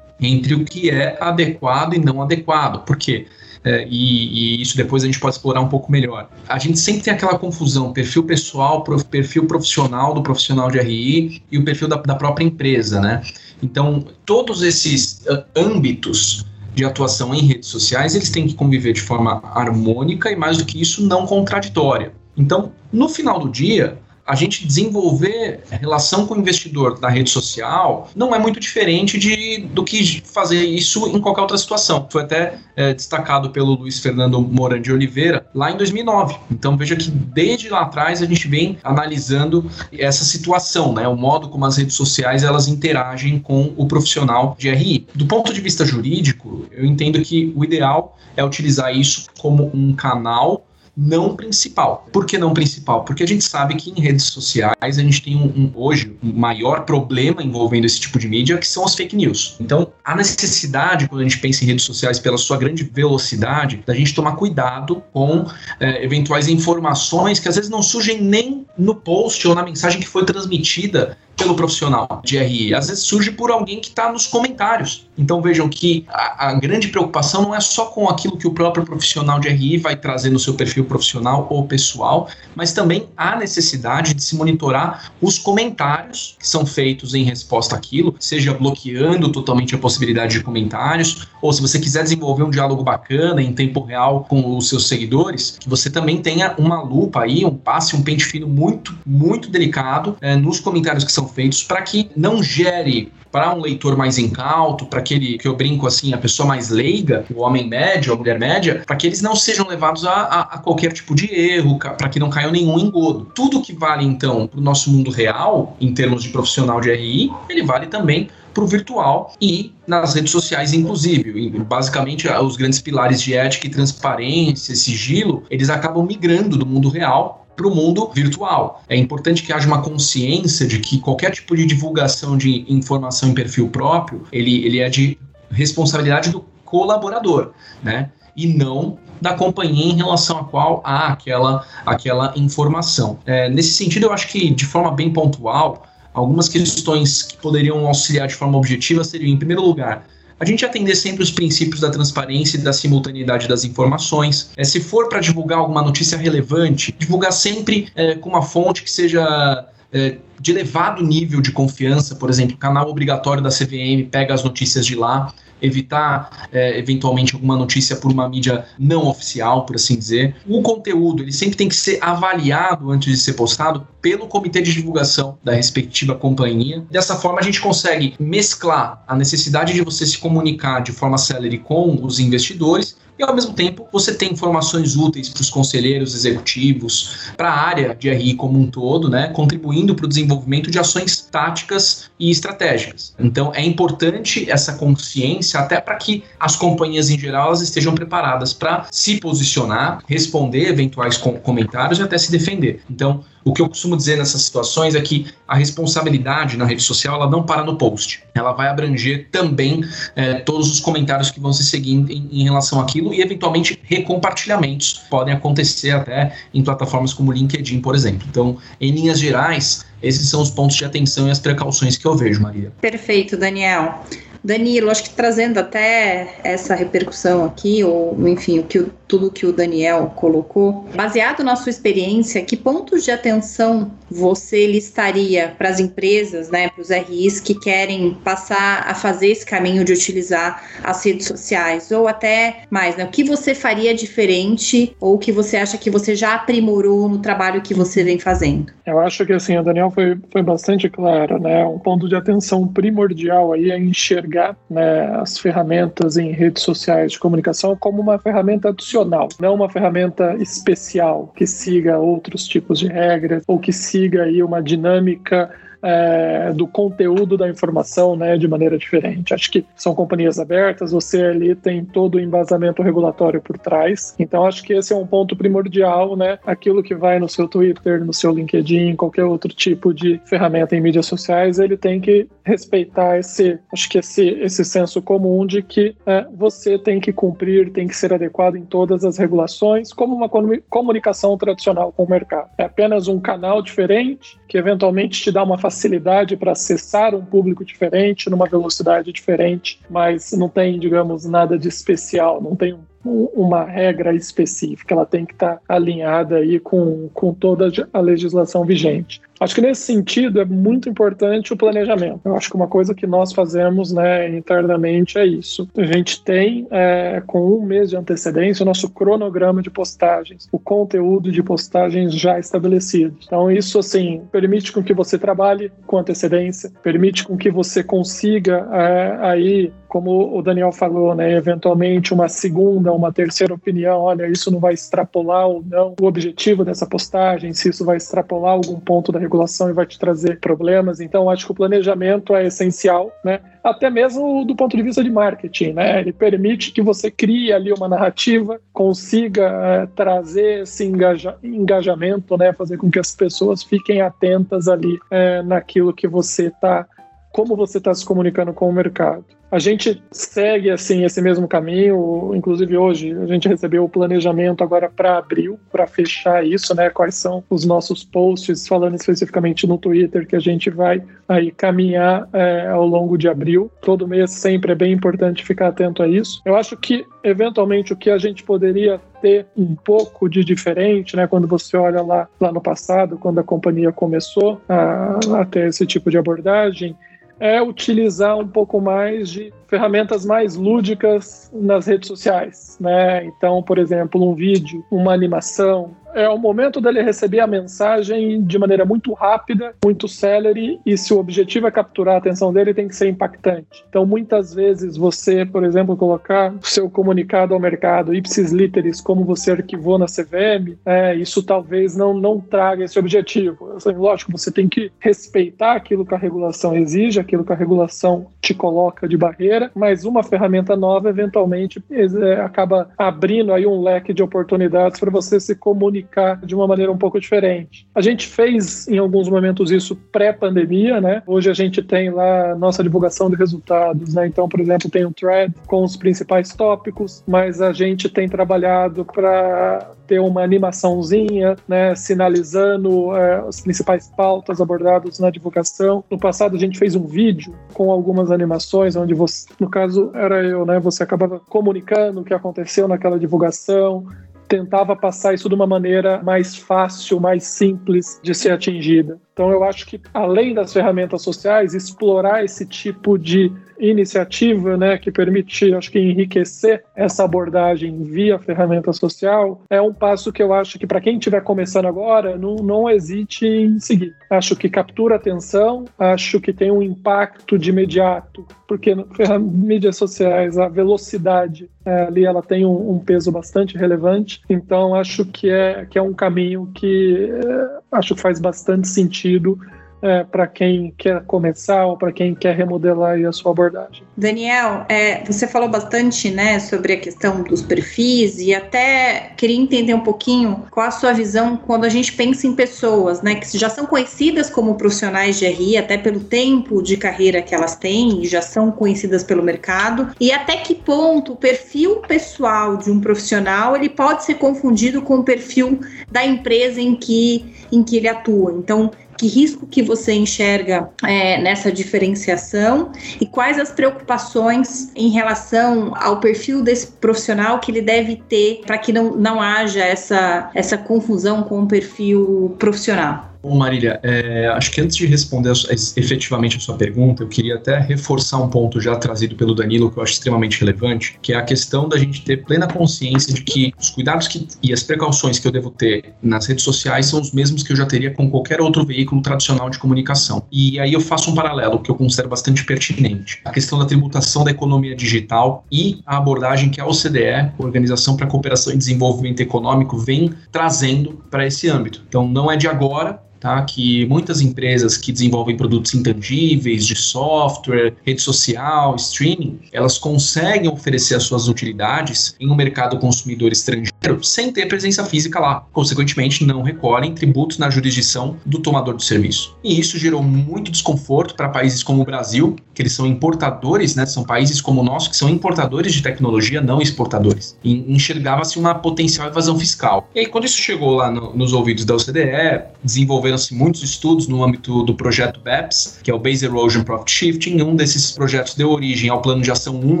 entre 0.20 0.54
o 0.54 0.64
que 0.64 0.90
é 0.90 1.16
adequado 1.20 1.94
e 1.94 1.98
não 1.98 2.20
adequado. 2.20 2.84
Por 2.84 2.96
quê? 2.96 3.26
é, 3.64 3.86
e, 3.88 4.56
e, 4.56 4.62
isso 4.62 4.76
depois 4.76 5.02
a 5.02 5.06
gente 5.06 5.18
pode 5.18 5.36
explorar 5.36 5.60
um 5.60 5.68
pouco 5.68 5.90
melhor. 5.90 6.30
A 6.48 6.58
gente 6.58 6.78
sempre 6.78 7.02
tem 7.02 7.12
aquela 7.12 7.38
confusão, 7.38 7.92
perfil 7.92 8.24
pessoal, 8.24 8.82
prof, 8.82 9.04
perfil 9.04 9.46
profissional 9.46 10.14
do 10.14 10.22
profissional 10.22 10.70
de 10.70 10.78
RI 10.78 11.42
e 11.50 11.58
o 11.58 11.64
perfil 11.64 11.88
da, 11.88 11.96
da 11.96 12.14
própria 12.14 12.44
empresa, 12.44 13.00
né? 13.00 13.22
Então, 13.62 14.04
todos 14.24 14.62
esses 14.62 15.22
âmbitos 15.56 16.46
de 16.74 16.84
atuação 16.84 17.34
em 17.34 17.40
redes 17.40 17.68
sociais, 17.68 18.14
eles 18.14 18.30
têm 18.30 18.46
que 18.46 18.54
conviver 18.54 18.92
de 18.92 19.00
forma 19.00 19.42
harmônica 19.54 20.30
e, 20.30 20.36
mais 20.36 20.58
do 20.58 20.64
que 20.64 20.80
isso, 20.80 21.04
não 21.06 21.26
contraditória. 21.26 22.12
Então, 22.36 22.72
no 22.92 23.08
final 23.08 23.40
do 23.40 23.50
dia, 23.50 23.98
a 24.28 24.34
gente 24.34 24.66
desenvolver 24.66 25.60
relação 25.70 26.26
com 26.26 26.34
o 26.34 26.38
investidor 26.38 27.00
na 27.00 27.08
rede 27.08 27.30
social 27.30 28.10
não 28.14 28.34
é 28.34 28.38
muito 28.38 28.60
diferente 28.60 29.18
de, 29.18 29.66
do 29.72 29.82
que 29.82 30.22
fazer 30.22 30.62
isso 30.66 31.08
em 31.08 31.18
qualquer 31.18 31.40
outra 31.40 31.56
situação. 31.56 32.06
Foi 32.12 32.22
até 32.22 32.58
é, 32.76 32.92
destacado 32.92 33.50
pelo 33.50 33.74
Luiz 33.74 33.98
Fernando 34.00 34.38
Moran 34.38 34.82
de 34.82 34.92
Oliveira 34.92 35.46
lá 35.54 35.72
em 35.72 35.78
2009. 35.78 36.36
Então 36.50 36.76
veja 36.76 36.94
que 36.94 37.10
desde 37.10 37.70
lá 37.70 37.80
atrás 37.80 38.20
a 38.20 38.26
gente 38.26 38.46
vem 38.46 38.78
analisando 38.84 39.70
essa 39.90 40.24
situação, 40.24 40.92
né, 40.92 41.08
o 41.08 41.16
modo 41.16 41.48
como 41.48 41.64
as 41.64 41.78
redes 41.78 41.96
sociais 41.96 42.44
elas 42.44 42.68
interagem 42.68 43.38
com 43.38 43.72
o 43.78 43.86
profissional 43.86 44.54
de 44.58 44.70
RI. 44.70 45.06
Do 45.14 45.24
ponto 45.24 45.54
de 45.54 45.60
vista 45.62 45.86
jurídico, 45.86 46.66
eu 46.70 46.84
entendo 46.84 47.18
que 47.22 47.50
o 47.56 47.64
ideal 47.64 48.18
é 48.36 48.44
utilizar 48.44 48.94
isso 48.94 49.26
como 49.38 49.70
um 49.72 49.94
canal 49.94 50.67
não 51.00 51.36
principal. 51.36 52.08
Por 52.12 52.26
que 52.26 52.36
não 52.36 52.52
principal? 52.52 53.04
Porque 53.04 53.22
a 53.22 53.26
gente 53.26 53.44
sabe 53.44 53.76
que 53.76 53.90
em 53.90 54.00
redes 54.02 54.24
sociais 54.24 54.74
a 54.82 54.90
gente 54.90 55.22
tem 55.22 55.36
um, 55.36 55.44
um, 55.46 55.72
hoje 55.76 56.16
um 56.20 56.32
maior 56.32 56.84
problema 56.84 57.40
envolvendo 57.40 57.84
esse 57.84 58.00
tipo 58.00 58.18
de 58.18 58.26
mídia, 58.26 58.58
que 58.58 58.66
são 58.66 58.84
as 58.84 58.96
fake 58.96 59.14
news. 59.14 59.54
Então, 59.60 59.92
a 60.04 60.16
necessidade, 60.16 61.08
quando 61.08 61.20
a 61.20 61.24
gente 61.24 61.38
pensa 61.38 61.62
em 61.62 61.68
redes 61.68 61.84
sociais, 61.84 62.18
pela 62.18 62.36
sua 62.36 62.56
grande 62.56 62.82
velocidade, 62.82 63.84
da 63.86 63.94
gente 63.94 64.12
tomar 64.12 64.32
cuidado 64.32 65.00
com 65.12 65.46
é, 65.78 66.04
eventuais 66.04 66.48
informações 66.48 67.38
que 67.38 67.48
às 67.48 67.54
vezes 67.54 67.70
não 67.70 67.80
surgem 67.80 68.20
nem 68.20 68.66
no 68.76 68.96
post 68.96 69.46
ou 69.46 69.54
na 69.54 69.62
mensagem 69.62 70.00
que 70.00 70.08
foi 70.08 70.24
transmitida 70.24 71.16
pelo 71.38 71.54
profissional 71.54 72.20
de 72.24 72.36
RI, 72.36 72.74
às 72.74 72.88
vezes 72.88 73.04
surge 73.04 73.30
por 73.30 73.50
alguém 73.50 73.80
que 73.80 73.88
está 73.88 74.12
nos 74.12 74.26
comentários. 74.26 75.06
Então 75.16 75.40
vejam 75.40 75.68
que 75.68 76.04
a, 76.08 76.48
a, 76.48 76.54
grande 76.54 76.88
preocupação 76.88 77.42
não 77.42 77.54
é 77.54 77.60
só 77.60 77.86
com 77.86 78.08
aquilo 78.08 78.36
que 78.36 78.46
o 78.46 78.52
próprio 78.52 78.84
profissional 78.84 79.38
de 79.38 79.48
RI 79.48 79.78
vai 79.78 79.96
trazer 79.96 80.30
no 80.30 80.38
seu 80.38 80.54
perfil 80.54 80.84
profissional 80.84 81.46
ou 81.48 81.66
pessoal, 81.66 82.28
mas 82.54 82.72
também 82.72 83.08
há 83.16 83.36
necessidade 83.36 84.14
de 84.14 84.22
se 84.22 84.36
monitorar 84.36 85.12
os 85.20 85.38
comentários 85.38 86.36
que 86.38 86.46
são 86.46 86.66
feitos 86.66 87.14
em 87.14 87.22
resposta 87.22 87.76
àquilo, 87.76 88.14
seja 88.18 88.52
bloqueando 88.52 89.30
totalmente 89.30 89.74
a 89.74 89.78
possibilidade 89.78 90.38
de 90.38 90.44
comentários, 90.44 91.28
ou 91.40 91.52
se 91.52 91.60
você 91.60 91.78
quiser 91.78 92.02
desenvolver 92.02 92.42
um 92.42 92.50
diálogo 92.50 92.82
bacana 92.82 93.40
em 93.40 93.52
tempo 93.52 93.80
real 93.80 94.24
com 94.28 94.56
os 94.56 94.68
seus 94.68 94.88
seguidores, 94.88 95.56
que 95.58 95.68
você 95.68 95.88
também 95.88 96.20
tenha 96.20 96.54
uma 96.58 96.82
lupa 96.82 97.22
aí, 97.22 97.44
um 97.44 97.54
passe, 97.54 97.94
um 97.94 98.02
pente 98.02 98.24
fino 98.24 98.48
muito, 98.48 98.96
muito 99.06 99.48
delicado 99.48 100.16
é, 100.20 100.34
nos 100.36 100.58
comentários 100.58 101.04
que 101.04 101.12
são 101.12 101.27
feitos 101.28 101.62
para 101.62 101.82
que 101.82 102.10
não 102.16 102.42
gere 102.42 103.12
para 103.30 103.54
um 103.54 103.60
leitor 103.60 103.96
mais 103.96 104.18
incauto, 104.18 104.86
para 104.86 105.00
aquele 105.00 105.38
que 105.38 105.46
eu 105.46 105.54
brinco 105.54 105.86
assim, 105.86 106.12
a 106.12 106.18
pessoa 106.18 106.46
mais 106.46 106.70
leiga, 106.70 107.24
o 107.34 107.42
homem 107.42 107.68
médio, 107.68 108.12
a 108.12 108.16
mulher 108.16 108.38
média, 108.38 108.82
para 108.86 108.96
que 108.96 109.06
eles 109.06 109.22
não 109.22 109.36
sejam 109.36 109.68
levados 109.68 110.04
a, 110.04 110.12
a, 110.12 110.40
a 110.40 110.58
qualquer 110.58 110.92
tipo 110.92 111.14
de 111.14 111.32
erro, 111.32 111.78
para 111.78 112.08
que 112.08 112.18
não 112.18 112.30
caiam 112.30 112.50
nenhum 112.50 112.78
engodo. 112.78 113.26
Tudo 113.34 113.60
que 113.60 113.72
vale 113.72 114.04
então 114.04 114.46
para 114.46 114.58
o 114.58 114.62
nosso 114.62 114.90
mundo 114.90 115.10
real, 115.10 115.76
em 115.80 115.92
termos 115.92 116.22
de 116.22 116.30
profissional 116.30 116.80
de 116.80 116.92
RI, 116.92 117.30
ele 117.48 117.62
vale 117.62 117.86
também 117.86 118.28
para 118.54 118.64
o 118.64 118.66
virtual 118.66 119.32
e 119.40 119.72
nas 119.86 120.14
redes 120.14 120.32
sociais, 120.32 120.72
inclusive. 120.72 121.50
Basicamente, 121.60 122.28
os 122.28 122.56
grandes 122.56 122.80
pilares 122.80 123.20
de 123.22 123.34
ética 123.34 123.66
e 123.66 123.70
transparência, 123.70 124.74
sigilo, 124.74 125.44
eles 125.50 125.70
acabam 125.70 126.04
migrando 126.04 126.56
do 126.56 126.66
mundo 126.66 126.88
real 126.88 127.46
para 127.58 127.66
o 127.66 127.74
mundo 127.74 128.08
virtual. 128.14 128.84
É 128.88 128.96
importante 128.96 129.42
que 129.42 129.52
haja 129.52 129.66
uma 129.66 129.82
consciência 129.82 130.64
de 130.64 130.78
que 130.78 131.00
qualquer 131.00 131.32
tipo 131.32 131.56
de 131.56 131.66
divulgação 131.66 132.38
de 132.38 132.64
informação 132.68 133.30
em 133.30 133.34
perfil 133.34 133.68
próprio, 133.68 134.22
ele, 134.30 134.64
ele 134.64 134.78
é 134.78 134.88
de 134.88 135.18
responsabilidade 135.50 136.30
do 136.30 136.44
colaborador, 136.64 137.50
né? 137.82 138.10
E 138.36 138.46
não 138.46 138.96
da 139.20 139.34
companhia 139.34 139.92
em 139.92 139.96
relação 139.96 140.38
à 140.38 140.44
qual 140.44 140.80
há 140.84 141.08
aquela, 141.08 141.66
aquela 141.84 142.32
informação. 142.36 143.18
É, 143.26 143.50
nesse 143.50 143.70
sentido, 143.70 144.06
eu 144.06 144.12
acho 144.12 144.28
que 144.28 144.50
de 144.50 144.64
forma 144.64 144.92
bem 144.92 145.12
pontual, 145.12 145.84
algumas 146.14 146.48
questões 146.48 147.22
que 147.22 147.36
poderiam 147.38 147.88
auxiliar 147.88 148.28
de 148.28 148.34
forma 148.34 148.56
objetiva 148.56 149.02
seriam, 149.02 149.32
em 149.32 149.36
primeiro 149.36 149.62
lugar, 149.62 150.06
a 150.40 150.44
gente 150.44 150.64
atender 150.64 150.94
sempre 150.94 151.22
os 151.22 151.30
princípios 151.30 151.80
da 151.80 151.90
transparência 151.90 152.56
e 152.56 152.60
da 152.60 152.72
simultaneidade 152.72 153.48
das 153.48 153.64
informações. 153.64 154.50
É, 154.56 154.64
se 154.64 154.80
for 154.80 155.08
para 155.08 155.20
divulgar 155.20 155.58
alguma 155.58 155.82
notícia 155.82 156.16
relevante, 156.16 156.94
divulgar 156.98 157.32
sempre 157.32 157.88
é, 157.94 158.14
com 158.14 158.28
uma 158.28 158.42
fonte 158.42 158.82
que 158.82 158.90
seja 158.90 159.66
é, 159.92 160.16
de 160.40 160.50
elevado 160.50 161.02
nível 161.02 161.40
de 161.40 161.50
confiança, 161.50 162.14
por 162.14 162.30
exemplo, 162.30 162.56
canal 162.56 162.88
obrigatório 162.88 163.42
da 163.42 163.50
CVM 163.50 164.08
pega 164.10 164.34
as 164.34 164.44
notícias 164.44 164.86
de 164.86 164.94
lá 164.94 165.32
evitar 165.60 166.48
é, 166.52 166.78
eventualmente 166.78 167.34
alguma 167.34 167.56
notícia 167.56 167.96
por 167.96 168.12
uma 168.12 168.28
mídia 168.28 168.64
não 168.78 169.06
oficial, 169.06 169.64
por 169.66 169.76
assim 169.76 169.96
dizer. 169.96 170.36
O 170.46 170.62
conteúdo 170.62 171.22
ele 171.22 171.32
sempre 171.32 171.56
tem 171.56 171.68
que 171.68 171.76
ser 171.76 171.98
avaliado 172.00 172.90
antes 172.90 173.12
de 173.12 173.18
ser 173.18 173.34
postado 173.34 173.86
pelo 174.00 174.26
comitê 174.26 174.60
de 174.62 174.72
divulgação 174.72 175.38
da 175.42 175.52
respectiva 175.52 176.14
companhia. 176.14 176.84
Dessa 176.90 177.16
forma 177.16 177.40
a 177.40 177.42
gente 177.42 177.60
consegue 177.60 178.14
mesclar 178.18 179.02
a 179.06 179.16
necessidade 179.16 179.72
de 179.72 179.82
você 179.82 180.06
se 180.06 180.18
comunicar 180.18 180.80
de 180.80 180.92
forma 180.92 181.18
célere 181.18 181.58
com 181.58 181.98
os 182.02 182.18
investidores 182.18 182.96
e 183.18 183.22
ao 183.22 183.34
mesmo 183.34 183.52
tempo 183.52 183.86
você 183.92 184.14
tem 184.14 184.32
informações 184.32 184.96
úteis 184.96 185.28
para 185.28 185.40
os 185.40 185.50
conselheiros 185.50 186.14
executivos, 186.14 187.30
para 187.36 187.50
a 187.50 187.60
área 187.60 187.94
de 187.94 188.10
RI 188.10 188.34
como 188.34 188.58
um 188.58 188.70
todo, 188.70 189.08
né, 189.08 189.28
contribuindo 189.28 189.94
para 189.94 190.06
o 190.06 190.08
desenvolvimento 190.08 190.70
de 190.70 190.78
ações 190.78 191.20
táticas 191.20 192.10
e 192.18 192.30
estratégicas. 192.30 193.14
Então 193.18 193.52
é 193.54 193.64
importante 193.64 194.50
essa 194.50 194.74
consciência 194.74 195.60
até 195.60 195.80
para 195.80 195.96
que 195.96 196.22
as 196.38 196.56
companhias 196.56 197.10
em 197.10 197.18
geral 197.18 197.48
elas 197.48 197.60
estejam 197.60 197.94
preparadas 197.94 198.52
para 198.52 198.86
se 198.90 199.18
posicionar, 199.18 200.02
responder 200.06 200.68
eventuais 200.68 201.16
comentários 201.16 201.98
e 201.98 202.02
até 202.02 202.16
se 202.18 202.30
defender. 202.30 202.82
Então 202.90 203.24
o 203.48 203.52
que 203.52 203.62
eu 203.62 203.68
costumo 203.68 203.96
dizer 203.96 204.18
nessas 204.18 204.42
situações 204.42 204.94
é 204.94 205.00
que 205.00 205.26
a 205.46 205.56
responsabilidade 205.56 206.56
na 206.58 206.66
rede 206.66 206.82
social 206.82 207.14
ela 207.14 207.30
não 207.30 207.42
para 207.42 207.64
no 207.64 207.76
post. 207.76 208.22
Ela 208.34 208.52
vai 208.52 208.68
abranger 208.68 209.28
também 209.32 209.82
é, 210.14 210.34
todos 210.34 210.70
os 210.70 210.80
comentários 210.80 211.30
que 211.30 211.40
vão 211.40 211.52
se 211.52 211.64
seguir 211.64 211.92
em, 211.94 212.28
em, 212.30 212.44
relação 212.44 212.78
àquilo 212.78 213.14
e, 213.14 213.22
eventualmente, 213.22 213.80
recompartilhamentos 213.84 215.00
podem 215.08 215.32
acontecer 215.32 215.92
até 215.92 216.34
em 216.52 216.62
plataformas 216.62 217.14
como 217.14 217.32
LinkedIn, 217.32 217.80
por 217.80 217.94
exemplo. 217.94 218.26
Então, 218.28 218.58
em 218.78 218.90
linhas 218.90 219.18
gerais, 219.18 219.86
esses 220.02 220.28
são 220.28 220.42
os 220.42 220.50
pontos 220.50 220.76
de 220.76 220.84
atenção 220.84 221.26
e 221.26 221.30
as 221.30 221.38
precauções 221.38 221.96
que 221.96 222.06
eu 222.06 222.14
vejo, 222.14 222.42
Maria. 222.42 222.70
Perfeito, 222.82 223.34
Daniel. 223.34 224.04
Danilo, 224.42 224.90
acho 224.90 225.04
que 225.04 225.10
trazendo 225.10 225.58
até 225.58 226.36
essa 226.44 226.74
repercussão 226.74 227.44
aqui, 227.44 227.82
ou 227.82 228.16
enfim, 228.28 228.60
o 228.60 228.62
que, 228.62 228.86
tudo 229.06 229.30
que 229.30 229.46
o 229.46 229.52
Daniel 229.52 230.12
colocou, 230.14 230.86
baseado 230.94 231.42
na 231.42 231.56
sua 231.56 231.70
experiência, 231.70 232.42
que 232.42 232.56
pontos 232.56 233.04
de 233.04 233.10
atenção 233.10 233.90
você 234.10 234.66
listaria 234.66 235.54
para 235.58 235.68
as 235.68 235.80
empresas, 235.80 236.50
né, 236.50 236.68
para 236.68 236.80
os 236.80 236.90
RIs 236.90 237.40
que 237.40 237.54
querem 237.54 238.14
passar 238.24 238.84
a 238.86 238.94
fazer 238.94 239.28
esse 239.28 239.44
caminho 239.44 239.84
de 239.84 239.92
utilizar 239.92 240.62
as 240.82 241.04
redes 241.04 241.26
sociais, 241.26 241.90
ou 241.90 242.06
até 242.06 242.62
mais, 242.70 242.96
né, 242.96 243.04
o 243.04 243.08
que 243.08 243.24
você 243.24 243.54
faria 243.54 243.94
diferente 243.94 244.94
ou 245.00 245.14
o 245.14 245.18
que 245.18 245.32
você 245.32 245.56
acha 245.56 245.76
que 245.76 245.90
você 245.90 246.14
já 246.14 246.34
aprimorou 246.34 247.08
no 247.08 247.18
trabalho 247.18 247.60
que 247.60 247.74
você 247.74 248.04
vem 248.04 248.18
fazendo? 248.18 248.72
Eu 248.86 248.98
acho 249.00 249.26
que 249.26 249.32
assim, 249.32 249.56
o 249.58 249.62
Daniel 249.62 249.90
foi, 249.90 250.18
foi 250.30 250.42
bastante 250.42 250.88
claro, 250.88 251.38
né, 251.38 251.64
um 251.64 251.78
ponto 251.78 252.08
de 252.08 252.14
atenção 252.14 252.66
primordial 252.66 253.52
aí 253.52 253.70
é 253.70 253.78
enxergar 253.78 254.27
né, 254.70 255.16
as 255.16 255.38
ferramentas 255.38 256.16
em 256.16 256.32
redes 256.32 256.62
sociais 256.62 257.12
de 257.12 257.18
comunicação 257.18 257.76
como 257.76 258.00
uma 258.00 258.18
ferramenta 258.18 258.68
adicional, 258.68 259.28
não 259.40 259.54
uma 259.54 259.70
ferramenta 259.70 260.36
especial 260.40 261.32
que 261.34 261.46
siga 261.46 261.98
outros 261.98 262.46
tipos 262.46 262.78
de 262.78 262.88
regras 262.88 263.42
ou 263.46 263.58
que 263.58 263.72
siga 263.72 264.24
aí 264.24 264.42
uma 264.42 264.62
dinâmica 264.62 265.50
é, 265.82 266.52
do 266.54 266.66
conteúdo 266.66 267.36
da 267.36 267.48
informação 267.48 268.16
né, 268.16 268.36
de 268.36 268.48
maneira 268.48 268.78
diferente. 268.78 269.34
Acho 269.34 269.50
que 269.50 269.64
são 269.76 269.94
companhias 269.94 270.38
abertas, 270.38 270.92
você 270.92 271.24
ali 271.24 271.54
tem 271.54 271.84
todo 271.84 272.16
o 272.16 272.20
embasamento 272.20 272.82
regulatório 272.82 273.40
por 273.40 273.58
trás. 273.58 274.14
Então, 274.18 274.44
acho 274.44 274.62
que 274.62 274.72
esse 274.72 274.92
é 274.92 274.96
um 274.96 275.06
ponto 275.06 275.36
primordial, 275.36 276.16
né? 276.16 276.38
Aquilo 276.46 276.82
que 276.82 276.94
vai 276.94 277.18
no 277.18 277.28
seu 277.28 277.48
Twitter, 277.48 278.04
no 278.04 278.12
seu 278.12 278.32
LinkedIn, 278.32 278.96
qualquer 278.96 279.24
outro 279.24 279.52
tipo 279.52 279.92
de 279.92 280.20
ferramenta 280.24 280.76
em 280.76 280.80
mídias 280.80 281.06
sociais, 281.06 281.58
ele 281.58 281.76
tem 281.76 282.00
que 282.00 282.28
respeitar 282.44 283.18
esse, 283.18 283.58
acho 283.72 283.88
que 283.88 283.98
esse, 283.98 284.28
esse 284.40 284.64
senso 284.64 285.02
comum 285.02 285.46
de 285.46 285.62
que 285.62 285.94
é, 286.06 286.26
você 286.34 286.78
tem 286.78 287.00
que 287.00 287.12
cumprir, 287.12 287.70
tem 287.72 287.86
que 287.86 287.96
ser 287.96 288.12
adequado 288.12 288.56
em 288.56 288.64
todas 288.64 289.04
as 289.04 289.18
regulações, 289.18 289.92
como 289.92 290.14
uma 290.14 290.28
comunicação 290.68 291.36
tradicional 291.36 291.92
com 291.92 292.04
o 292.04 292.08
mercado. 292.08 292.48
É 292.58 292.64
apenas 292.64 293.08
um 293.08 293.20
canal 293.20 293.62
diferente 293.62 294.38
que 294.48 294.56
eventualmente 294.56 295.20
te 295.20 295.30
dá 295.30 295.42
uma 295.42 295.58
facilidade 295.70 296.36
para 296.36 296.52
acessar 296.52 297.14
um 297.14 297.24
público 297.24 297.64
diferente, 297.64 298.30
numa 298.30 298.46
velocidade 298.46 299.12
diferente, 299.12 299.80
mas 299.88 300.32
não 300.32 300.48
tem, 300.48 300.78
digamos, 300.78 301.24
nada 301.24 301.58
de 301.58 301.68
especial, 301.68 302.40
não 302.42 302.56
tem 302.56 302.78
uma 303.04 303.64
regra 303.64 304.14
específica, 304.14 304.94
ela 304.94 305.06
tem 305.06 305.24
que 305.24 305.32
estar 305.32 305.56
tá 305.56 305.60
alinhada 305.68 306.36
aí 306.36 306.58
com, 306.58 307.08
com 307.14 307.32
toda 307.32 307.70
a 307.92 308.00
legislação 308.00 308.64
vigente. 308.64 309.20
Acho 309.40 309.54
que 309.54 309.60
nesse 309.60 309.82
sentido 309.82 310.40
é 310.40 310.44
muito 310.44 310.88
importante 310.88 311.52
o 311.52 311.56
planejamento. 311.56 312.20
Eu 312.24 312.36
acho 312.36 312.50
que 312.50 312.56
uma 312.56 312.66
coisa 312.66 312.94
que 312.94 313.06
nós 313.06 313.32
fazemos 313.32 313.92
né, 313.92 314.28
internamente 314.36 315.16
é 315.16 315.24
isso. 315.24 315.68
A 315.76 315.84
gente 315.84 316.22
tem, 316.24 316.66
é, 316.70 317.22
com 317.24 317.40
um 317.40 317.62
mês 317.62 317.90
de 317.90 317.96
antecedência, 317.96 318.64
o 318.64 318.66
nosso 318.66 318.90
cronograma 318.90 319.62
de 319.62 319.70
postagens, 319.70 320.48
o 320.50 320.58
conteúdo 320.58 321.30
de 321.30 321.42
postagens 321.42 322.12
já 322.12 322.38
estabelecido. 322.38 323.16
Então, 323.24 323.50
isso 323.50 323.78
assim 323.78 324.22
permite 324.32 324.72
com 324.72 324.82
que 324.82 324.92
você 324.92 325.16
trabalhe 325.16 325.70
com 325.86 325.98
antecedência, 325.98 326.72
permite 326.82 327.24
com 327.24 327.36
que 327.36 327.50
você 327.50 327.84
consiga 327.84 328.68
é, 328.72 329.18
aí 329.20 329.72
como 329.88 330.36
o 330.36 330.42
Daniel 330.42 330.70
falou, 330.70 331.14
né, 331.14 331.32
eventualmente 331.32 332.12
uma 332.12 332.28
segunda, 332.28 332.92
uma 332.92 333.12
terceira 333.12 333.54
opinião, 333.54 334.00
olha, 334.00 334.28
isso 334.28 334.50
não 334.50 334.60
vai 334.60 334.74
extrapolar 334.74 335.48
ou 335.48 335.64
não 335.66 335.94
o 336.00 336.06
objetivo 336.06 336.64
dessa 336.64 336.86
postagem, 336.86 337.52
se 337.52 337.70
isso 337.70 337.84
vai 337.84 337.96
extrapolar 337.96 338.52
algum 338.52 338.78
ponto 338.78 339.10
da 339.10 339.18
regulação 339.18 339.70
e 339.70 339.72
vai 339.72 339.86
te 339.86 339.98
trazer 339.98 340.38
problemas. 340.40 341.00
Então, 341.00 341.30
acho 341.30 341.46
que 341.46 341.52
o 341.52 341.54
planejamento 341.54 342.34
é 342.36 342.46
essencial, 342.46 343.10
né? 343.24 343.40
Até 343.64 343.90
mesmo 343.90 344.44
do 344.44 344.54
ponto 344.54 344.76
de 344.76 344.82
vista 344.82 345.02
de 345.02 345.10
marketing, 345.10 345.72
né? 345.72 346.00
Ele 346.00 346.12
permite 346.12 346.70
que 346.70 346.82
você 346.82 347.10
crie 347.10 347.52
ali 347.52 347.72
uma 347.72 347.88
narrativa, 347.88 348.60
consiga 348.72 349.44
é, 349.44 349.86
trazer 349.86 350.62
esse 350.62 350.84
engaja 350.84 351.36
engajamento, 351.42 352.36
né? 352.36 352.52
Fazer 352.52 352.76
com 352.76 352.90
que 352.90 352.98
as 352.98 353.14
pessoas 353.14 353.62
fiquem 353.62 354.00
atentas 354.00 354.68
ali 354.68 354.98
é, 355.10 355.42
naquilo 355.42 355.92
que 355.92 356.06
você 356.06 356.46
está 356.46 356.86
como 357.32 357.54
você 357.54 357.78
está 357.78 357.94
se 357.94 358.04
comunicando 358.04 358.52
com 358.52 358.68
o 358.68 358.72
mercado. 358.72 359.24
A 359.50 359.58
gente 359.58 360.02
segue 360.12 360.70
assim 360.70 361.04
esse 361.04 361.22
mesmo 361.22 361.48
caminho, 361.48 362.34
inclusive 362.34 362.76
hoje 362.76 363.12
a 363.12 363.26
gente 363.26 363.48
recebeu 363.48 363.82
o 363.82 363.88
planejamento 363.88 364.62
agora 364.62 364.90
para 364.90 365.16
abril, 365.16 365.58
para 365.72 365.86
fechar 365.86 366.46
isso, 366.46 366.74
né? 366.74 366.90
Quais 366.90 367.14
são 367.14 367.42
os 367.48 367.64
nossos 367.64 368.04
posts, 368.04 368.68
falando 368.68 368.96
especificamente 368.96 369.66
no 369.66 369.78
Twitter, 369.78 370.26
que 370.26 370.36
a 370.36 370.40
gente 370.40 370.68
vai 370.68 371.02
aí 371.26 371.50
caminhar 371.50 372.28
é, 372.32 372.68
ao 372.68 372.86
longo 372.86 373.16
de 373.16 373.26
abril. 373.26 373.70
Todo 373.80 374.06
mês 374.06 374.32
sempre 374.32 374.72
é 374.72 374.74
bem 374.74 374.92
importante 374.92 375.44
ficar 375.44 375.68
atento 375.68 376.02
a 376.02 376.08
isso. 376.08 376.42
Eu 376.44 376.54
acho 376.54 376.76
que, 376.76 377.06
eventualmente, 377.24 377.94
o 377.94 377.96
que 377.96 378.10
a 378.10 378.18
gente 378.18 378.44
poderia 378.44 379.00
ter 379.22 379.46
um 379.56 379.74
pouco 379.74 380.28
de 380.28 380.44
diferente, 380.44 381.16
né? 381.16 381.26
Quando 381.26 381.48
você 381.48 381.74
olha 381.74 382.02
lá, 382.02 382.28
lá 382.38 382.52
no 382.52 382.60
passado, 382.60 383.16
quando 383.16 383.38
a 383.38 383.44
companhia 383.44 383.92
começou 383.92 384.60
a, 384.68 385.18
a 385.40 385.44
ter 385.46 385.68
esse 385.68 385.86
tipo 385.86 386.10
de 386.10 386.18
abordagem, 386.18 386.94
é 387.40 387.62
utilizar 387.62 388.36
um 388.38 388.46
pouco 388.46 388.80
mais 388.80 389.30
de 389.30 389.52
ferramentas 389.68 390.24
mais 390.24 390.56
lúdicas 390.56 391.50
nas 391.52 391.86
redes 391.86 392.08
sociais, 392.08 392.76
né? 392.80 393.24
Então, 393.24 393.62
por 393.62 393.78
exemplo, 393.78 394.28
um 394.28 394.34
vídeo, 394.34 394.84
uma 394.90 395.12
animação, 395.12 395.94
é 396.14 396.28
o 396.28 396.38
momento 396.38 396.80
dele 396.80 397.02
receber 397.02 397.40
a 397.40 397.46
mensagem 397.46 398.42
de 398.42 398.58
maneira 398.58 398.84
muito 398.84 399.12
rápida, 399.12 399.74
muito 399.84 400.08
célere, 400.08 400.80
e 400.84 400.96
se 400.96 401.12
o 401.12 401.18
objetivo 401.18 401.66
é 401.66 401.70
capturar 401.70 402.16
a 402.16 402.18
atenção 402.18 402.52
dele, 402.52 402.74
tem 402.74 402.88
que 402.88 402.96
ser 402.96 403.08
impactante. 403.08 403.84
Então, 403.88 404.06
muitas 404.06 404.54
vezes, 404.54 404.96
você, 404.96 405.44
por 405.44 405.64
exemplo, 405.64 405.96
colocar 405.96 406.52
o 406.52 406.66
seu 406.66 406.88
comunicado 406.90 407.54
ao 407.54 407.60
mercado, 407.60 408.14
ipsis 408.14 408.52
literis, 408.52 409.00
como 409.00 409.24
você 409.24 409.52
arquivou 409.52 409.98
na 409.98 410.06
CVM, 410.06 410.76
é, 410.84 411.14
isso 411.14 411.42
talvez 411.42 411.96
não, 411.96 412.14
não 412.14 412.40
traga 412.40 412.84
esse 412.84 412.98
objetivo. 412.98 413.72
Assim, 413.76 413.92
lógico, 413.92 414.32
você 414.32 414.50
tem 414.50 414.68
que 414.68 414.90
respeitar 414.98 415.74
aquilo 415.74 416.06
que 416.06 416.14
a 416.14 416.18
regulação 416.18 416.76
exige, 416.76 417.20
aquilo 417.20 417.44
que 417.44 417.52
a 417.52 417.56
regulação 417.56 418.26
te 418.40 418.54
coloca 418.54 419.08
de 419.08 419.16
barreira, 419.16 419.70
mas 419.74 420.04
uma 420.04 420.22
ferramenta 420.22 420.76
nova, 420.76 421.08
eventualmente, 421.08 421.82
é, 421.90 422.40
acaba 422.40 422.90
abrindo 422.96 423.52
aí 423.52 423.66
um 423.66 423.82
leque 423.82 424.12
de 424.12 424.22
oportunidades 424.22 424.98
para 424.98 425.10
você 425.10 425.38
se 425.38 425.54
comunicar 425.54 425.97
de 426.44 426.54
uma 426.54 426.66
maneira 426.66 426.90
um 426.90 426.98
pouco 426.98 427.20
diferente. 427.20 427.86
A 427.94 428.00
gente 428.00 428.26
fez 428.26 428.86
em 428.88 428.98
alguns 428.98 429.28
momentos 429.28 429.70
isso 429.70 429.96
pré-pandemia, 430.12 431.00
né? 431.00 431.22
Hoje 431.26 431.50
a 431.50 431.54
gente 431.54 431.82
tem 431.82 432.10
lá 432.10 432.54
nossa 432.54 432.82
divulgação 432.82 433.30
de 433.30 433.36
resultados, 433.36 434.14
né? 434.14 434.26
Então, 434.26 434.48
por 434.48 434.60
exemplo, 434.60 434.90
tem 434.90 435.04
um 435.04 435.12
thread 435.12 435.52
com 435.66 435.82
os 435.82 435.96
principais 435.96 436.54
tópicos, 436.54 437.22
mas 437.26 437.60
a 437.60 437.72
gente 437.72 438.08
tem 438.08 438.28
trabalhado 438.28 439.04
para 439.04 439.94
ter 440.08 440.18
uma 440.20 440.42
animaçãozinha, 440.42 441.54
né, 441.68 441.94
sinalizando 441.94 443.14
é, 443.14 443.44
as 443.46 443.60
principais 443.60 444.10
pautas 444.16 444.60
abordadas 444.60 445.18
na 445.18 445.28
divulgação. 445.30 446.02
No 446.10 446.18
passado 446.18 446.56
a 446.56 446.58
gente 446.58 446.78
fez 446.78 446.96
um 446.96 447.06
vídeo 447.06 447.54
com 447.74 447.92
algumas 447.92 448.30
animações, 448.30 448.96
onde 448.96 449.12
você, 449.12 449.46
no 449.60 449.68
caso 449.68 450.10
era 450.14 450.42
eu, 450.42 450.64
né, 450.64 450.80
você 450.80 451.02
acabava 451.02 451.38
comunicando 451.38 452.20
o 452.20 452.24
que 452.24 452.32
aconteceu 452.32 452.88
naquela 452.88 453.18
divulgação, 453.18 454.06
tentava 454.48 454.96
passar 454.96 455.34
isso 455.34 455.48
de 455.48 455.54
uma 455.54 455.66
maneira 455.66 456.22
mais 456.22 456.56
fácil, 456.56 457.20
mais 457.20 457.44
simples 457.44 458.18
de 458.22 458.34
ser 458.34 458.52
atingida. 458.52 459.20
Então, 459.38 459.52
eu 459.52 459.62
acho 459.62 459.86
que, 459.86 460.00
além 460.12 460.52
das 460.52 460.72
ferramentas 460.72 461.22
sociais, 461.22 461.72
explorar 461.72 462.44
esse 462.44 462.66
tipo 462.66 463.16
de 463.16 463.52
iniciativa, 463.78 464.76
né, 464.76 464.98
que 464.98 465.12
permite, 465.12 465.72
acho 465.72 465.92
que, 465.92 466.00
enriquecer 466.00 466.82
essa 466.96 467.22
abordagem 467.22 468.02
via 468.02 468.36
ferramenta 468.40 468.92
social, 468.92 469.62
é 469.70 469.80
um 469.80 469.94
passo 469.94 470.32
que 470.32 470.42
eu 470.42 470.52
acho 470.52 470.76
que, 470.76 470.88
para 470.88 471.00
quem 471.00 471.18
estiver 471.18 471.40
começando 471.42 471.86
agora, 471.86 472.36
não, 472.36 472.56
não 472.56 472.90
hesite 472.90 473.46
em 473.46 473.78
seguir. 473.78 474.12
Acho 474.28 474.56
que 474.56 474.68
captura 474.68 475.14
atenção, 475.14 475.84
acho 475.96 476.40
que 476.40 476.52
tem 476.52 476.72
um 476.72 476.82
impacto 476.82 477.56
de 477.56 477.70
imediato, 477.70 478.44
porque 478.66 478.96
mídias 479.40 479.96
sociais 479.96 480.58
a 480.58 480.68
velocidade 480.68 481.70
é, 481.84 482.02
ali 482.02 482.24
ela 482.24 482.42
tem 482.42 482.66
um, 482.66 482.90
um, 482.90 482.98
peso 482.98 483.32
bastante 483.32 483.78
relevante. 483.78 484.42
Então, 484.50 484.94
acho 484.94 485.24
que 485.24 485.48
é, 485.48 485.86
que 485.86 485.98
é 485.98 486.02
um 486.02 486.12
caminho 486.12 486.70
que 486.74 487.30
é, 487.32 487.78
acho 487.92 488.14
que 488.14 488.20
faz 488.20 488.38
bastante 488.38 488.88
sentido 488.88 489.27
sentido 489.28 489.58
é, 490.00 490.22
para 490.22 490.46
quem 490.46 490.94
quer 490.96 491.24
começar 491.24 491.84
ou 491.86 491.96
para 491.96 492.12
quem 492.12 492.34
quer 492.34 492.54
remodelar 492.54 493.18
a 493.24 493.32
sua 493.32 493.50
abordagem. 493.50 494.04
Daniel, 494.16 494.86
é, 494.88 495.24
você 495.24 495.46
falou 495.46 495.68
bastante 495.68 496.30
né, 496.30 496.60
sobre 496.60 496.92
a 496.92 497.00
questão 497.00 497.42
dos 497.42 497.62
perfis 497.62 498.38
e 498.38 498.54
até 498.54 499.32
queria 499.36 499.56
entender 499.56 499.94
um 499.94 500.00
pouquinho 500.00 500.64
qual 500.70 500.86
a 500.86 500.90
sua 500.90 501.12
visão 501.12 501.56
quando 501.56 501.84
a 501.84 501.88
gente 501.88 502.12
pensa 502.12 502.46
em 502.46 502.54
pessoas 502.54 503.22
né, 503.22 503.34
que 503.36 503.58
já 503.58 503.68
são 503.68 503.86
conhecidas 503.86 504.48
como 504.48 504.76
profissionais 504.76 505.38
de 505.38 505.46
RI, 505.46 505.76
até 505.76 505.98
pelo 505.98 506.20
tempo 506.20 506.82
de 506.82 506.96
carreira 506.96 507.42
que 507.42 507.54
elas 507.54 507.74
têm, 507.74 508.24
já 508.24 508.42
são 508.42 508.70
conhecidas 508.70 509.24
pelo 509.24 509.42
mercado, 509.42 510.12
e 510.20 510.30
até 510.30 510.58
que 510.58 510.74
ponto 510.74 511.32
o 511.32 511.36
perfil 511.36 511.96
pessoal 511.96 512.76
de 512.76 512.90
um 512.90 513.00
profissional 513.00 513.74
ele 513.74 513.88
pode 513.88 514.24
ser 514.24 514.34
confundido 514.34 515.02
com 515.02 515.18
o 515.18 515.24
perfil 515.24 515.80
da 516.10 516.24
empresa 516.24 516.80
em 516.80 516.94
que, 516.94 517.52
em 517.72 517.82
que 517.82 517.96
ele 517.96 518.08
atua. 518.08 518.52
Então, 518.52 518.90
que 519.18 519.26
risco 519.26 519.66
que 519.66 519.82
você 519.82 520.12
enxerga 520.12 520.88
é, 521.02 521.38
nessa 521.38 521.70
diferenciação 521.70 522.92
e 523.20 523.26
quais 523.26 523.58
as 523.58 523.70
preocupações 523.70 524.90
em 524.94 525.08
relação 525.08 525.92
ao 525.96 526.20
perfil 526.20 526.62
desse 526.62 526.86
profissional 526.86 527.58
que 527.58 527.72
ele 527.72 527.82
deve 527.82 528.16
ter 528.28 528.62
para 528.64 528.78
que 528.78 528.92
não, 528.92 529.16
não 529.16 529.42
haja 529.42 529.84
essa, 529.84 530.50
essa 530.54 530.78
confusão 530.78 531.42
com 531.42 531.62
o 531.62 531.66
perfil 531.66 532.54
profissional? 532.58 533.27
Bom, 533.42 533.56
Marília, 533.56 534.00
é, 534.02 534.48
acho 534.48 534.70
que 534.70 534.80
antes 534.80 534.96
de 534.96 535.06
responder 535.06 535.52
efetivamente 535.96 536.56
a 536.56 536.60
sua 536.60 536.76
pergunta, 536.76 537.22
eu 537.22 537.28
queria 537.28 537.54
até 537.54 537.78
reforçar 537.78 538.38
um 538.38 538.48
ponto 538.48 538.80
já 538.80 538.96
trazido 538.96 539.36
pelo 539.36 539.54
Danilo 539.54 539.90
que 539.90 539.98
eu 539.98 540.02
acho 540.02 540.14
extremamente 540.14 540.58
relevante, 540.58 541.18
que 541.22 541.32
é 541.32 541.36
a 541.36 541.42
questão 541.42 541.88
da 541.88 541.96
gente 541.96 542.22
ter 542.22 542.44
plena 542.44 542.66
consciência 542.66 543.32
de 543.32 543.42
que 543.42 543.72
os 543.78 543.90
cuidados 543.90 544.26
que, 544.26 544.46
e 544.62 544.72
as 544.72 544.82
precauções 544.82 545.38
que 545.38 545.46
eu 545.46 545.52
devo 545.52 545.70
ter 545.70 546.14
nas 546.20 546.46
redes 546.46 546.64
sociais 546.64 547.06
são 547.06 547.20
os 547.20 547.32
mesmos 547.32 547.62
que 547.62 547.72
eu 547.72 547.76
já 547.76 547.86
teria 547.86 548.10
com 548.10 548.28
qualquer 548.28 548.60
outro 548.60 548.84
veículo 548.84 549.22
tradicional 549.22 549.70
de 549.70 549.78
comunicação. 549.78 550.44
E 550.50 550.80
aí 550.80 550.92
eu 550.92 551.00
faço 551.00 551.30
um 551.30 551.34
paralelo 551.34 551.78
que 551.78 551.90
eu 551.90 551.94
considero 551.94 552.28
bastante 552.28 552.64
pertinente: 552.64 553.40
a 553.44 553.50
questão 553.50 553.78
da 553.78 553.84
tributação 553.84 554.42
da 554.42 554.50
economia 554.50 554.96
digital 554.96 555.64
e 555.70 556.00
a 556.04 556.16
abordagem 556.16 556.70
que 556.70 556.80
a 556.80 556.86
OCDE, 556.86 557.52
Organização 557.58 558.16
para 558.16 558.26
a 558.26 558.28
Cooperação 558.28 558.72
e 558.72 558.76
Desenvolvimento 558.76 559.40
Econômico, 559.40 559.96
vem 559.96 560.34
trazendo 560.50 561.22
para 561.30 561.46
esse 561.46 561.68
âmbito. 561.68 562.02
Então, 562.08 562.26
não 562.26 562.50
é 562.50 562.56
de 562.56 562.66
agora, 562.66 563.20
tá? 563.40 563.62
que 563.62 564.06
muitas 564.06 564.40
empresas 564.40 564.96
que 564.96 565.12
desenvolvem 565.12 565.56
produtos 565.56 565.94
intangíveis 565.94 566.86
de 566.86 566.94
software, 566.96 567.94
rede 568.04 568.22
social, 568.22 568.96
streaming, 568.96 569.60
elas 569.72 569.98
conseguem 569.98 570.68
oferecer 570.70 571.14
as 571.14 571.24
suas 571.24 571.48
utilidades 571.48 572.34
em 572.40 572.48
um 572.50 572.54
mercado 572.54 572.98
consumidor 572.98 573.52
estrangeiro 573.52 574.22
sem 574.22 574.52
ter 574.52 574.66
presença 574.66 575.04
física 575.04 575.38
lá. 575.38 575.66
Consequentemente, 575.72 576.44
não 576.44 576.62
recolhem 576.62 577.14
tributos 577.14 577.58
na 577.58 577.70
jurisdição 577.70 578.36
do 578.44 578.58
tomador 578.58 578.94
do 578.94 579.02
serviço. 579.02 579.56
E 579.62 579.78
isso 579.78 579.98
gerou 579.98 580.22
muito 580.22 580.70
desconforto 580.70 581.34
para 581.34 581.48
países 581.48 581.82
como 581.82 582.02
o 582.02 582.04
Brasil, 582.04 582.56
que 582.78 582.82
eles 582.82 582.92
são 582.92 583.08
importadores, 583.08 583.96
né? 583.96 584.06
São 584.06 584.22
países 584.22 584.60
como 584.60 584.82
o 584.82 584.84
nosso 584.84 585.10
que 585.10 585.16
são 585.16 585.28
importadores 585.28 585.92
de 585.92 586.00
tecnologia, 586.00 586.60
não 586.60 586.80
exportadores. 586.80 587.58
E 587.64 587.92
enxergava-se 587.92 588.56
uma 588.56 588.72
potencial 588.72 589.26
evasão 589.26 589.58
fiscal. 589.58 590.08
E 590.14 590.20
aí, 590.20 590.26
quando 590.26 590.44
isso 590.44 590.58
chegou 590.58 590.94
lá 590.94 591.10
no, 591.10 591.34
nos 591.34 591.52
ouvidos 591.52 591.84
da 591.84 591.96
OCDE, 591.96 592.62
desenvolveram-se 592.84 593.52
muitos 593.52 593.82
estudos 593.82 594.28
no 594.28 594.44
âmbito 594.44 594.84
do 594.84 594.94
projeto 594.94 595.40
BEPS, 595.40 595.98
que 596.04 596.08
é 596.08 596.14
o 596.14 596.20
Base 596.20 596.44
Erosion 596.44 596.84
Profit 596.84 597.10
Shifting. 597.10 597.60
Um 597.60 597.74
desses 597.74 598.12
projetos 598.12 598.54
deu 598.54 598.70
origem 598.70 599.10
ao 599.10 599.20
plano 599.20 599.42
de 599.42 599.50
ação 599.50 599.74
1 599.74 600.00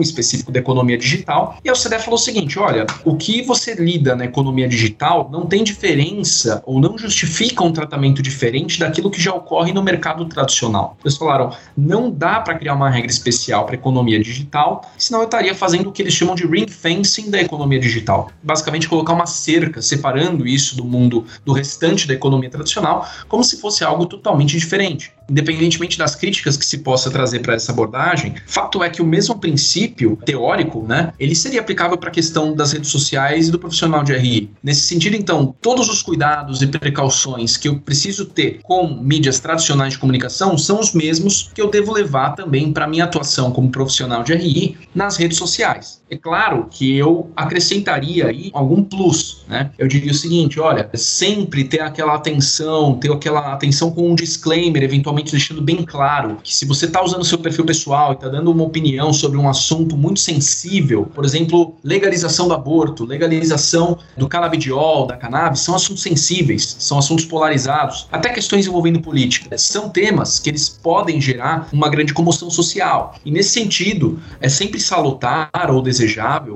específico 0.00 0.52
da 0.52 0.60
economia 0.60 0.96
digital. 0.96 1.58
E 1.64 1.68
a 1.68 1.72
OCDE 1.72 1.98
falou 1.98 2.14
o 2.14 2.22
seguinte: 2.22 2.60
olha, 2.60 2.86
o 3.04 3.16
que 3.16 3.42
você 3.42 3.74
lida 3.74 4.14
na 4.14 4.24
economia 4.24 4.68
digital 4.68 5.28
não 5.32 5.46
tem 5.46 5.64
diferença 5.64 6.62
ou 6.64 6.80
não 6.80 6.96
justifica 6.96 7.64
um 7.64 7.72
tratamento 7.72 8.22
diferente 8.22 8.78
daquilo 8.78 9.10
que 9.10 9.20
já 9.20 9.34
ocorre 9.34 9.72
no 9.72 9.82
mercado 9.82 10.24
tradicional. 10.26 10.96
Eles 11.04 11.16
falaram: 11.16 11.50
não 11.76 12.08
dá 12.08 12.38
para 12.38 12.54
criar 12.54 12.67
uma 12.74 12.90
regra 12.90 13.10
especial 13.10 13.64
para 13.66 13.74
economia 13.74 14.20
digital, 14.20 14.90
senão 14.96 15.20
eu 15.20 15.24
estaria 15.24 15.54
fazendo 15.54 15.88
o 15.88 15.92
que 15.92 16.02
eles 16.02 16.14
chamam 16.14 16.34
de 16.34 16.46
ring 16.46 16.68
fencing 16.68 17.30
da 17.30 17.40
economia 17.40 17.78
digital. 17.78 18.30
Basicamente, 18.42 18.88
colocar 18.88 19.12
uma 19.12 19.26
cerca 19.26 19.82
separando 19.82 20.46
isso 20.46 20.76
do 20.76 20.84
mundo 20.84 21.24
do 21.44 21.52
restante 21.52 22.06
da 22.06 22.14
economia 22.14 22.50
tradicional, 22.50 23.08
como 23.28 23.42
se 23.44 23.60
fosse 23.60 23.84
algo 23.84 24.06
totalmente 24.06 24.56
diferente 24.56 25.12
independentemente 25.28 25.98
das 25.98 26.14
críticas 26.14 26.56
que 26.56 26.64
se 26.64 26.78
possa 26.78 27.10
trazer 27.10 27.40
para 27.40 27.54
essa 27.54 27.72
abordagem, 27.72 28.34
fato 28.46 28.82
é 28.82 28.90
que 28.90 29.02
o 29.02 29.06
mesmo 29.06 29.38
princípio 29.38 30.18
teórico, 30.24 30.82
né, 30.82 31.12
ele 31.18 31.34
seria 31.34 31.60
aplicável 31.60 31.96
para 31.98 32.08
a 32.08 32.12
questão 32.12 32.54
das 32.54 32.72
redes 32.72 32.90
sociais 32.90 33.48
e 33.48 33.50
do 33.50 33.58
profissional 33.58 34.02
de 34.02 34.14
RI. 34.14 34.50
Nesse 34.62 34.82
sentido, 34.82 35.16
então, 35.16 35.54
todos 35.60 35.88
os 35.88 36.02
cuidados 36.02 36.62
e 36.62 36.66
precauções 36.66 37.56
que 37.56 37.68
eu 37.68 37.78
preciso 37.78 38.26
ter 38.26 38.60
com 38.62 38.88
mídias 38.88 39.40
tradicionais 39.40 39.94
de 39.94 39.98
comunicação 39.98 40.56
são 40.56 40.80
os 40.80 40.92
mesmos 40.92 41.50
que 41.54 41.60
eu 41.60 41.70
devo 41.70 41.92
levar 41.92 42.30
também 42.30 42.72
para 42.72 42.86
minha 42.86 43.04
atuação 43.04 43.50
como 43.50 43.70
profissional 43.70 44.22
de 44.22 44.34
RI 44.34 44.76
nas 44.94 45.16
redes 45.16 45.38
sociais. 45.38 45.97
É 46.10 46.16
claro 46.16 46.66
que 46.70 46.96
eu 46.96 47.30
acrescentaria 47.36 48.28
aí 48.28 48.50
algum 48.54 48.82
plus, 48.82 49.44
né? 49.46 49.70
Eu 49.78 49.86
diria 49.86 50.10
o 50.10 50.14
seguinte, 50.14 50.58
olha, 50.58 50.88
sempre 50.94 51.64
ter 51.64 51.80
aquela 51.80 52.14
atenção, 52.14 52.94
ter 52.94 53.12
aquela 53.12 53.52
atenção 53.52 53.90
com 53.90 54.10
um 54.10 54.14
disclaimer, 54.14 54.82
eventualmente 54.82 55.30
deixando 55.30 55.60
bem 55.60 55.84
claro 55.84 56.38
que 56.42 56.54
se 56.54 56.64
você 56.64 56.86
está 56.86 57.04
usando 57.04 57.24
seu 57.24 57.38
perfil 57.38 57.66
pessoal 57.66 58.12
e 58.12 58.14
está 58.14 58.28
dando 58.28 58.50
uma 58.50 58.64
opinião 58.64 59.12
sobre 59.12 59.36
um 59.36 59.48
assunto 59.48 59.98
muito 59.98 60.20
sensível, 60.20 61.04
por 61.14 61.26
exemplo, 61.26 61.74
legalização 61.84 62.48
do 62.48 62.54
aborto, 62.54 63.04
legalização 63.04 63.98
do 64.16 64.26
canabidiol, 64.26 65.06
da 65.06 65.16
cannabis, 65.16 65.60
são 65.60 65.74
assuntos 65.74 66.02
sensíveis, 66.02 66.76
são 66.78 66.98
assuntos 66.98 67.26
polarizados, 67.26 68.08
até 68.10 68.30
questões 68.30 68.66
envolvendo 68.66 69.00
política. 69.00 69.58
São 69.58 69.90
temas 69.90 70.38
que 70.38 70.48
eles 70.48 70.70
podem 70.70 71.20
gerar 71.20 71.68
uma 71.70 71.90
grande 71.90 72.14
comoção 72.14 72.50
social. 72.50 73.14
E 73.24 73.30
nesse 73.30 73.50
sentido, 73.50 74.18
é 74.40 74.48
sempre 74.48 74.80
salutar 74.80 75.50
ou 75.70 75.82
desejável 75.82 75.97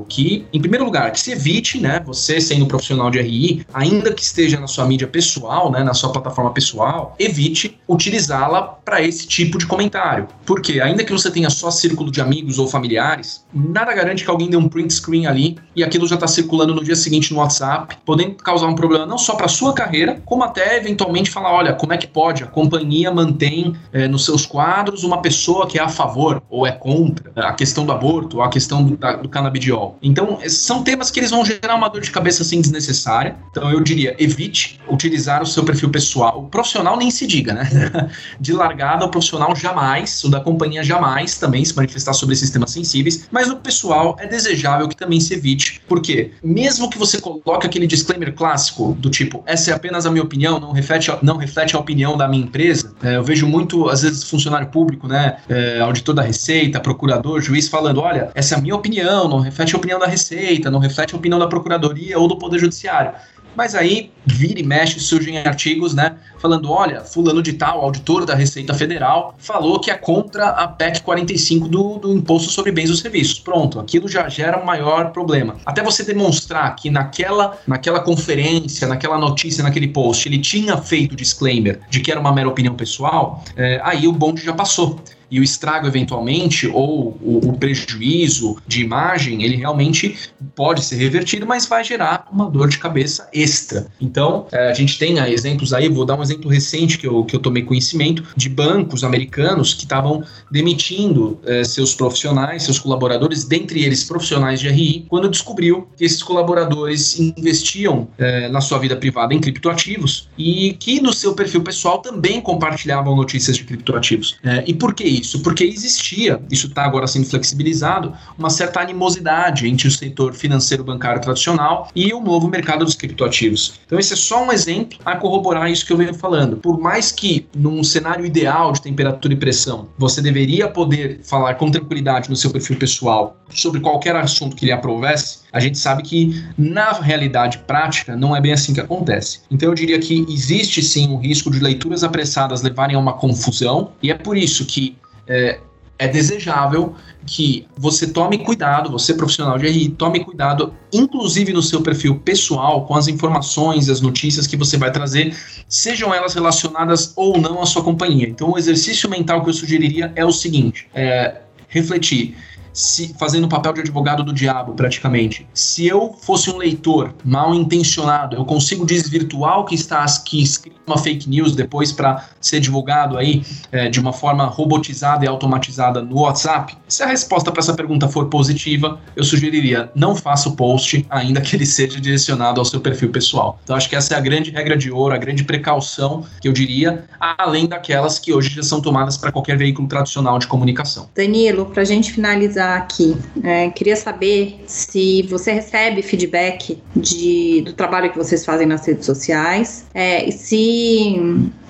que, 0.04 0.46
em 0.52 0.60
primeiro 0.60 0.84
lugar, 0.84 1.10
que 1.10 1.20
se 1.20 1.32
evite, 1.32 1.80
né, 1.80 2.02
você 2.04 2.40
sendo 2.40 2.66
profissional 2.66 3.10
de 3.10 3.20
RI, 3.20 3.66
ainda 3.72 4.12
que 4.12 4.22
esteja 4.22 4.60
na 4.60 4.66
sua 4.66 4.84
mídia 4.86 5.06
pessoal, 5.06 5.70
né, 5.70 5.82
na 5.82 5.94
sua 5.94 6.12
plataforma 6.12 6.52
pessoal, 6.52 7.14
evite 7.18 7.80
utilizá-la 7.88 8.62
para 8.62 9.00
esse 9.00 9.26
tipo 9.26 9.58
de 9.58 9.66
comentário. 9.66 10.28
Porque, 10.44 10.80
ainda 10.80 11.04
que 11.04 11.12
você 11.12 11.30
tenha 11.30 11.50
só 11.50 11.70
círculo 11.70 12.10
de 12.10 12.20
amigos 12.20 12.58
ou 12.58 12.68
familiares, 12.68 13.44
nada 13.52 13.94
garante 13.94 14.24
que 14.24 14.30
alguém 14.30 14.50
dê 14.50 14.56
um 14.56 14.68
print 14.68 14.92
screen 14.92 15.26
ali 15.26 15.56
e 15.74 15.82
aquilo 15.82 16.06
já 16.06 16.16
está 16.16 16.26
circulando 16.26 16.74
no 16.74 16.84
dia 16.84 16.96
seguinte 16.96 17.32
no 17.32 17.40
WhatsApp, 17.40 17.96
podendo 18.04 18.34
causar 18.36 18.66
um 18.66 18.74
problema 18.74 19.06
não 19.06 19.18
só 19.18 19.34
para 19.34 19.48
sua 19.48 19.72
carreira, 19.72 20.20
como 20.24 20.42
até 20.44 20.76
eventualmente 20.76 21.30
falar: 21.30 21.52
olha, 21.52 21.72
como 21.72 21.92
é 21.92 21.96
que 21.96 22.06
pode? 22.06 22.42
A 22.42 22.46
companhia 22.46 23.10
mantém 23.10 23.74
é, 23.92 24.06
nos 24.06 24.24
seus 24.24 24.44
quadros 24.44 25.04
uma 25.04 25.22
pessoa 25.22 25.66
que 25.66 25.78
é 25.78 25.82
a 25.82 25.88
favor 25.88 26.42
ou 26.50 26.66
é 26.66 26.72
contra 26.72 27.32
a 27.36 27.52
questão 27.52 27.84
do 27.84 27.92
aborto 27.92 28.42
a 28.42 28.48
questão 28.48 28.82
do, 28.82 28.96
da, 28.96 29.16
do 29.16 29.28
canabidiol. 29.32 29.98
Então, 30.02 30.38
são 30.48 30.84
temas 30.84 31.10
que 31.10 31.18
eles 31.18 31.30
vão 31.30 31.44
gerar 31.44 31.74
uma 31.74 31.88
dor 31.88 32.00
de 32.00 32.10
cabeça 32.10 32.42
assim 32.42 32.60
desnecessária. 32.60 33.36
Então, 33.50 33.70
eu 33.70 33.80
diria: 33.80 34.14
evite 34.18 34.80
utilizar 34.88 35.42
o 35.42 35.46
seu 35.46 35.64
perfil 35.64 35.90
pessoal. 35.90 36.40
O 36.44 36.48
profissional 36.48 36.96
nem 36.96 37.10
se 37.10 37.26
diga, 37.26 37.54
né? 37.54 37.68
de 38.40 38.52
largada, 38.52 39.04
o 39.04 39.08
profissional 39.08 39.54
jamais, 39.56 40.22
o 40.24 40.28
da 40.28 40.40
companhia 40.40 40.82
jamais 40.82 41.38
também 41.38 41.64
se 41.64 41.74
manifestar 41.74 42.12
sobre 42.12 42.34
esses 42.34 42.50
temas 42.50 42.70
sensíveis, 42.70 43.28
mas 43.30 43.48
o 43.48 43.56
pessoal 43.56 44.16
é 44.18 44.26
desejável 44.26 44.88
que 44.88 44.96
também 44.96 45.20
se 45.20 45.34
evite, 45.34 45.82
porque 45.88 46.32
mesmo 46.42 46.88
que 46.90 46.98
você 46.98 47.20
coloque 47.20 47.66
aquele 47.66 47.86
disclaimer 47.86 48.34
clássico 48.34 48.94
do 48.98 49.10
tipo, 49.10 49.42
essa 49.46 49.70
é 49.70 49.74
apenas 49.74 50.06
a 50.06 50.10
minha 50.10 50.22
opinião, 50.22 50.60
não 50.60 50.72
reflete, 50.72 51.10
não 51.22 51.36
reflete 51.36 51.76
a 51.76 51.78
opinião 51.78 52.16
da 52.16 52.28
minha 52.28 52.44
empresa, 52.44 52.94
é, 53.02 53.16
eu 53.16 53.24
vejo 53.24 53.46
muito, 53.46 53.88
às 53.88 54.02
vezes, 54.02 54.24
funcionário 54.24 54.68
público, 54.68 55.06
né, 55.06 55.38
é, 55.48 55.80
auditor 55.80 56.14
da 56.14 56.22
Receita, 56.22 56.80
procurador, 56.80 57.40
juiz, 57.40 57.68
falando, 57.68 58.00
olha, 58.00 58.30
essa 58.34 58.54
é 58.54 58.58
a 58.58 58.60
minha 58.60 58.74
opinião, 58.74 59.21
não 59.28 59.40
reflete 59.40 59.74
a 59.74 59.78
opinião 59.78 59.98
da 59.98 60.06
Receita, 60.06 60.70
não 60.70 60.78
reflete 60.78 61.14
a 61.14 61.16
opinião 61.16 61.38
da 61.38 61.46
Procuradoria 61.46 62.18
ou 62.18 62.28
do 62.28 62.36
Poder 62.36 62.58
Judiciário. 62.58 63.12
Mas 63.54 63.74
aí, 63.74 64.10
vira 64.24 64.58
e 64.58 64.62
mexe, 64.62 64.98
surgem 64.98 65.38
artigos, 65.38 65.94
né, 65.94 66.16
falando, 66.38 66.70
olha, 66.70 67.02
fulano 67.02 67.42
de 67.42 67.52
tal, 67.52 67.82
auditor 67.82 68.24
da 68.24 68.34
Receita 68.34 68.72
Federal, 68.72 69.34
falou 69.38 69.78
que 69.78 69.90
é 69.90 69.94
contra 69.94 70.48
a 70.48 70.66
PEC 70.66 71.02
45 71.02 71.68
do, 71.68 71.98
do 71.98 72.12
Imposto 72.12 72.50
sobre 72.50 72.72
Bens 72.72 72.88
e 72.88 72.96
Serviços. 72.96 73.38
Pronto, 73.38 73.78
aquilo 73.78 74.08
já 74.08 74.28
gera 74.28 74.60
um 74.60 74.64
maior 74.64 75.10
problema. 75.12 75.56
Até 75.66 75.82
você 75.82 76.02
demonstrar 76.02 76.74
que 76.76 76.90
naquela, 76.90 77.58
naquela 77.66 78.00
conferência, 78.00 78.88
naquela 78.88 79.18
notícia, 79.18 79.62
naquele 79.62 79.88
post, 79.88 80.26
ele 80.28 80.38
tinha 80.38 80.76
feito 80.78 81.14
disclaimer 81.14 81.80
de 81.90 82.00
que 82.00 82.10
era 82.10 82.18
uma 82.18 82.32
mera 82.32 82.48
opinião 82.48 82.74
pessoal, 82.74 83.44
é, 83.56 83.80
aí 83.84 84.08
o 84.08 84.12
bonde 84.12 84.42
já 84.42 84.52
passou 84.52 84.98
e 85.32 85.40
o 85.40 85.42
estrago 85.42 85.86
eventualmente 85.86 86.68
ou 86.68 87.16
o, 87.22 87.40
o, 87.48 87.56
prejuízo 87.56 88.58
de 88.66 88.82
imagem, 88.82 89.42
ele 89.42 89.56
realmente 89.56 90.14
pode 90.54 90.84
ser 90.84 90.96
revertido, 90.96 91.46
mas 91.46 91.64
vai 91.64 91.82
gerar 91.82 92.28
uma 92.30 92.50
dor 92.50 92.68
de 92.68 92.76
cabeça 92.76 93.26
extra. 93.32 93.86
Então, 93.98 94.46
é, 94.52 94.70
a 94.70 94.74
gente 94.74 94.98
tem 94.98 95.18
exemplos 95.32 95.72
aí, 95.72 95.88
vou 95.88 96.04
dar 96.04 96.18
um 96.18 96.22
exemplo 96.22 96.50
recente 96.50 96.98
que 96.98 97.06
eu, 97.06 97.24
que 97.24 97.34
eu 97.34 97.40
tomei 97.40 97.62
conhecimento 97.62 98.24
de 98.36 98.50
bancos 98.50 99.02
americanos 99.02 99.72
que 99.72 99.84
estavam 99.84 100.22
demitindo 100.50 101.40
é, 101.46 101.64
seus 101.64 101.94
profissionais, 101.94 102.64
seus 102.64 102.78
colaboradores, 102.78 103.44
dentre 103.44 103.82
eles 103.82 104.04
profissionais 104.04 104.60
de 104.60 104.68
RI, 104.68 105.06
quando 105.08 105.30
descobriu 105.30 105.88
que 105.96 106.04
esses 106.04 106.22
colaboradores 106.22 107.18
investiam 107.18 108.06
é, 108.18 108.50
na 108.50 108.60
sua 108.60 108.78
vida 108.78 108.96
privada 108.96 109.32
em 109.32 109.40
criptoativos 109.40 110.28
e 110.36 110.76
que 110.78 111.00
no 111.00 111.12
seu 111.12 111.34
perfil 111.34 111.62
pessoal 111.62 112.00
também 112.00 112.38
compartilhavam 112.38 113.16
notícias 113.16 113.56
de 113.56 113.64
criptoativos. 113.64 114.36
E 114.66 114.74
por 114.74 114.94
que 114.94 115.04
isso? 115.04 115.21
Isso? 115.22 115.40
Porque 115.40 115.64
existia, 115.64 116.40
isso 116.50 116.66
está 116.66 116.84
agora 116.84 117.06
sendo 117.06 117.26
flexibilizado, 117.26 118.12
uma 118.36 118.50
certa 118.50 118.80
animosidade 118.80 119.66
entre 119.66 119.88
o 119.88 119.90
setor 119.90 120.34
financeiro 120.34 120.84
bancário 120.84 121.20
tradicional 121.20 121.88
e 121.94 122.12
o 122.12 122.20
novo 122.20 122.48
mercado 122.48 122.84
dos 122.84 122.94
criptoativos. 122.94 123.80
Então, 123.86 123.98
esse 123.98 124.12
é 124.12 124.16
só 124.16 124.44
um 124.44 124.52
exemplo 124.52 124.98
a 125.04 125.16
corroborar 125.16 125.70
isso 125.70 125.86
que 125.86 125.92
eu 125.92 125.96
venho 125.96 126.14
falando. 126.14 126.56
Por 126.56 126.78
mais 126.78 127.10
que, 127.10 127.46
num 127.56 127.82
cenário 127.82 128.26
ideal 128.26 128.72
de 128.72 128.82
temperatura 128.82 129.32
e 129.32 129.36
pressão, 129.36 129.88
você 129.96 130.20
deveria 130.20 130.68
poder 130.68 131.20
falar 131.22 131.54
com 131.54 131.70
tranquilidade 131.70 132.28
no 132.28 132.36
seu 132.36 132.50
perfil 132.50 132.76
pessoal 132.76 133.36
sobre 133.50 133.80
qualquer 133.80 134.16
assunto 134.16 134.56
que 134.56 134.64
lhe 134.64 134.72
aprovesse, 134.72 135.40
a 135.52 135.60
gente 135.60 135.78
sabe 135.78 136.02
que 136.02 136.42
na 136.56 136.92
realidade 136.92 137.58
prática 137.58 138.16
não 138.16 138.34
é 138.34 138.40
bem 138.40 138.52
assim 138.52 138.72
que 138.72 138.80
acontece. 138.80 139.40
Então 139.50 139.68
eu 139.68 139.74
diria 139.74 139.98
que 139.98 140.24
existe 140.28 140.82
sim 140.82 141.08
um 141.08 141.18
risco 141.18 141.50
de 141.50 141.60
leituras 141.60 142.02
apressadas 142.02 142.62
levarem 142.62 142.96
a 142.96 142.98
uma 142.98 143.12
confusão, 143.12 143.92
e 144.02 144.10
é 144.10 144.14
por 144.14 144.36
isso 144.36 144.64
que 144.64 144.96
é, 145.26 145.60
é 145.98 146.08
desejável 146.08 146.94
que 147.24 147.66
você 147.76 148.08
tome 148.08 148.38
cuidado, 148.38 148.90
você 148.90 149.14
profissional 149.14 149.56
de 149.58 149.68
RI, 149.68 149.90
tome 149.90 150.24
cuidado, 150.24 150.74
inclusive 150.92 151.52
no 151.52 151.62
seu 151.62 151.80
perfil 151.80 152.16
pessoal, 152.18 152.84
com 152.86 152.94
as 152.96 153.06
informações 153.06 153.86
e 153.86 153.92
as 153.92 154.00
notícias 154.00 154.46
que 154.46 154.56
você 154.56 154.76
vai 154.76 154.90
trazer, 154.90 155.36
sejam 155.68 156.12
elas 156.12 156.34
relacionadas 156.34 157.12
ou 157.16 157.38
não 157.38 157.62
à 157.62 157.66
sua 157.66 157.84
companhia. 157.84 158.28
Então, 158.28 158.50
o 158.50 158.58
exercício 158.58 159.08
mental 159.08 159.42
que 159.42 159.50
eu 159.50 159.54
sugeriria 159.54 160.12
é 160.16 160.24
o 160.24 160.32
seguinte: 160.32 160.88
é, 160.92 161.42
refletir 161.68 162.36
se 162.72 163.14
fazendo 163.18 163.44
o 163.44 163.48
papel 163.48 163.72
de 163.72 163.80
advogado 163.80 164.22
do 164.22 164.32
diabo, 164.32 164.74
praticamente. 164.74 165.46
Se 165.52 165.86
eu 165.86 166.14
fosse 166.20 166.50
um 166.50 166.56
leitor 166.56 167.14
mal 167.24 167.54
intencionado, 167.54 168.36
eu 168.36 168.44
consigo 168.44 168.84
desvirtuar 168.84 169.60
o 169.60 169.64
que 169.64 169.74
está 169.74 170.04
aqui 170.04 170.42
escrito 170.42 170.82
uma 170.86 170.98
fake 170.98 171.28
news 171.28 171.54
depois 171.54 171.92
para 171.92 172.24
ser 172.40 172.60
divulgado 172.60 173.16
aí 173.16 173.44
é, 173.70 173.88
de 173.88 174.00
uma 174.00 174.12
forma 174.12 174.44
robotizada 174.46 175.24
e 175.24 175.28
automatizada 175.28 176.02
no 176.02 176.20
WhatsApp? 176.20 176.76
Se 176.88 177.02
a 177.02 177.06
resposta 177.06 177.50
para 177.52 177.60
essa 177.60 177.74
pergunta 177.74 178.08
for 178.08 178.26
positiva, 178.26 179.00
eu 179.14 179.24
sugeriria 179.24 179.90
não 179.94 180.16
faça 180.16 180.48
o 180.48 180.56
post, 180.56 181.06
ainda 181.08 181.40
que 181.40 181.54
ele 181.54 181.66
seja 181.66 182.00
direcionado 182.00 182.60
ao 182.60 182.64
seu 182.64 182.80
perfil 182.80 183.10
pessoal. 183.10 183.58
Então 183.62 183.76
acho 183.76 183.88
que 183.88 183.96
essa 183.96 184.14
é 184.14 184.16
a 184.16 184.20
grande 184.20 184.50
regra 184.50 184.76
de 184.76 184.90
ouro, 184.90 185.14
a 185.14 185.18
grande 185.18 185.44
precaução 185.44 186.24
que 186.40 186.48
eu 186.48 186.52
diria, 186.52 187.04
além 187.20 187.66
daquelas 187.66 188.18
que 188.18 188.32
hoje 188.32 188.50
já 188.50 188.62
são 188.62 188.80
tomadas 188.80 189.16
para 189.16 189.30
qualquer 189.30 189.56
veículo 189.56 189.86
tradicional 189.86 190.38
de 190.38 190.46
comunicação. 190.46 191.08
Danilo, 191.14 191.66
para 191.66 191.82
a 191.82 191.84
gente 191.84 192.12
finalizar 192.12 192.61
finalizar 192.62 192.76
aqui, 192.78 193.16
é, 193.42 193.70
queria 193.70 193.96
saber 193.96 194.62
se 194.66 195.22
você 195.22 195.52
recebe 195.52 196.02
feedback 196.02 196.80
de, 196.94 197.62
do 197.62 197.72
trabalho 197.72 198.10
que 198.10 198.16
vocês 198.16 198.44
fazem 198.44 198.66
nas 198.66 198.86
redes 198.86 199.04
sociais, 199.04 199.84
é, 199.92 200.30
se 200.30 201.20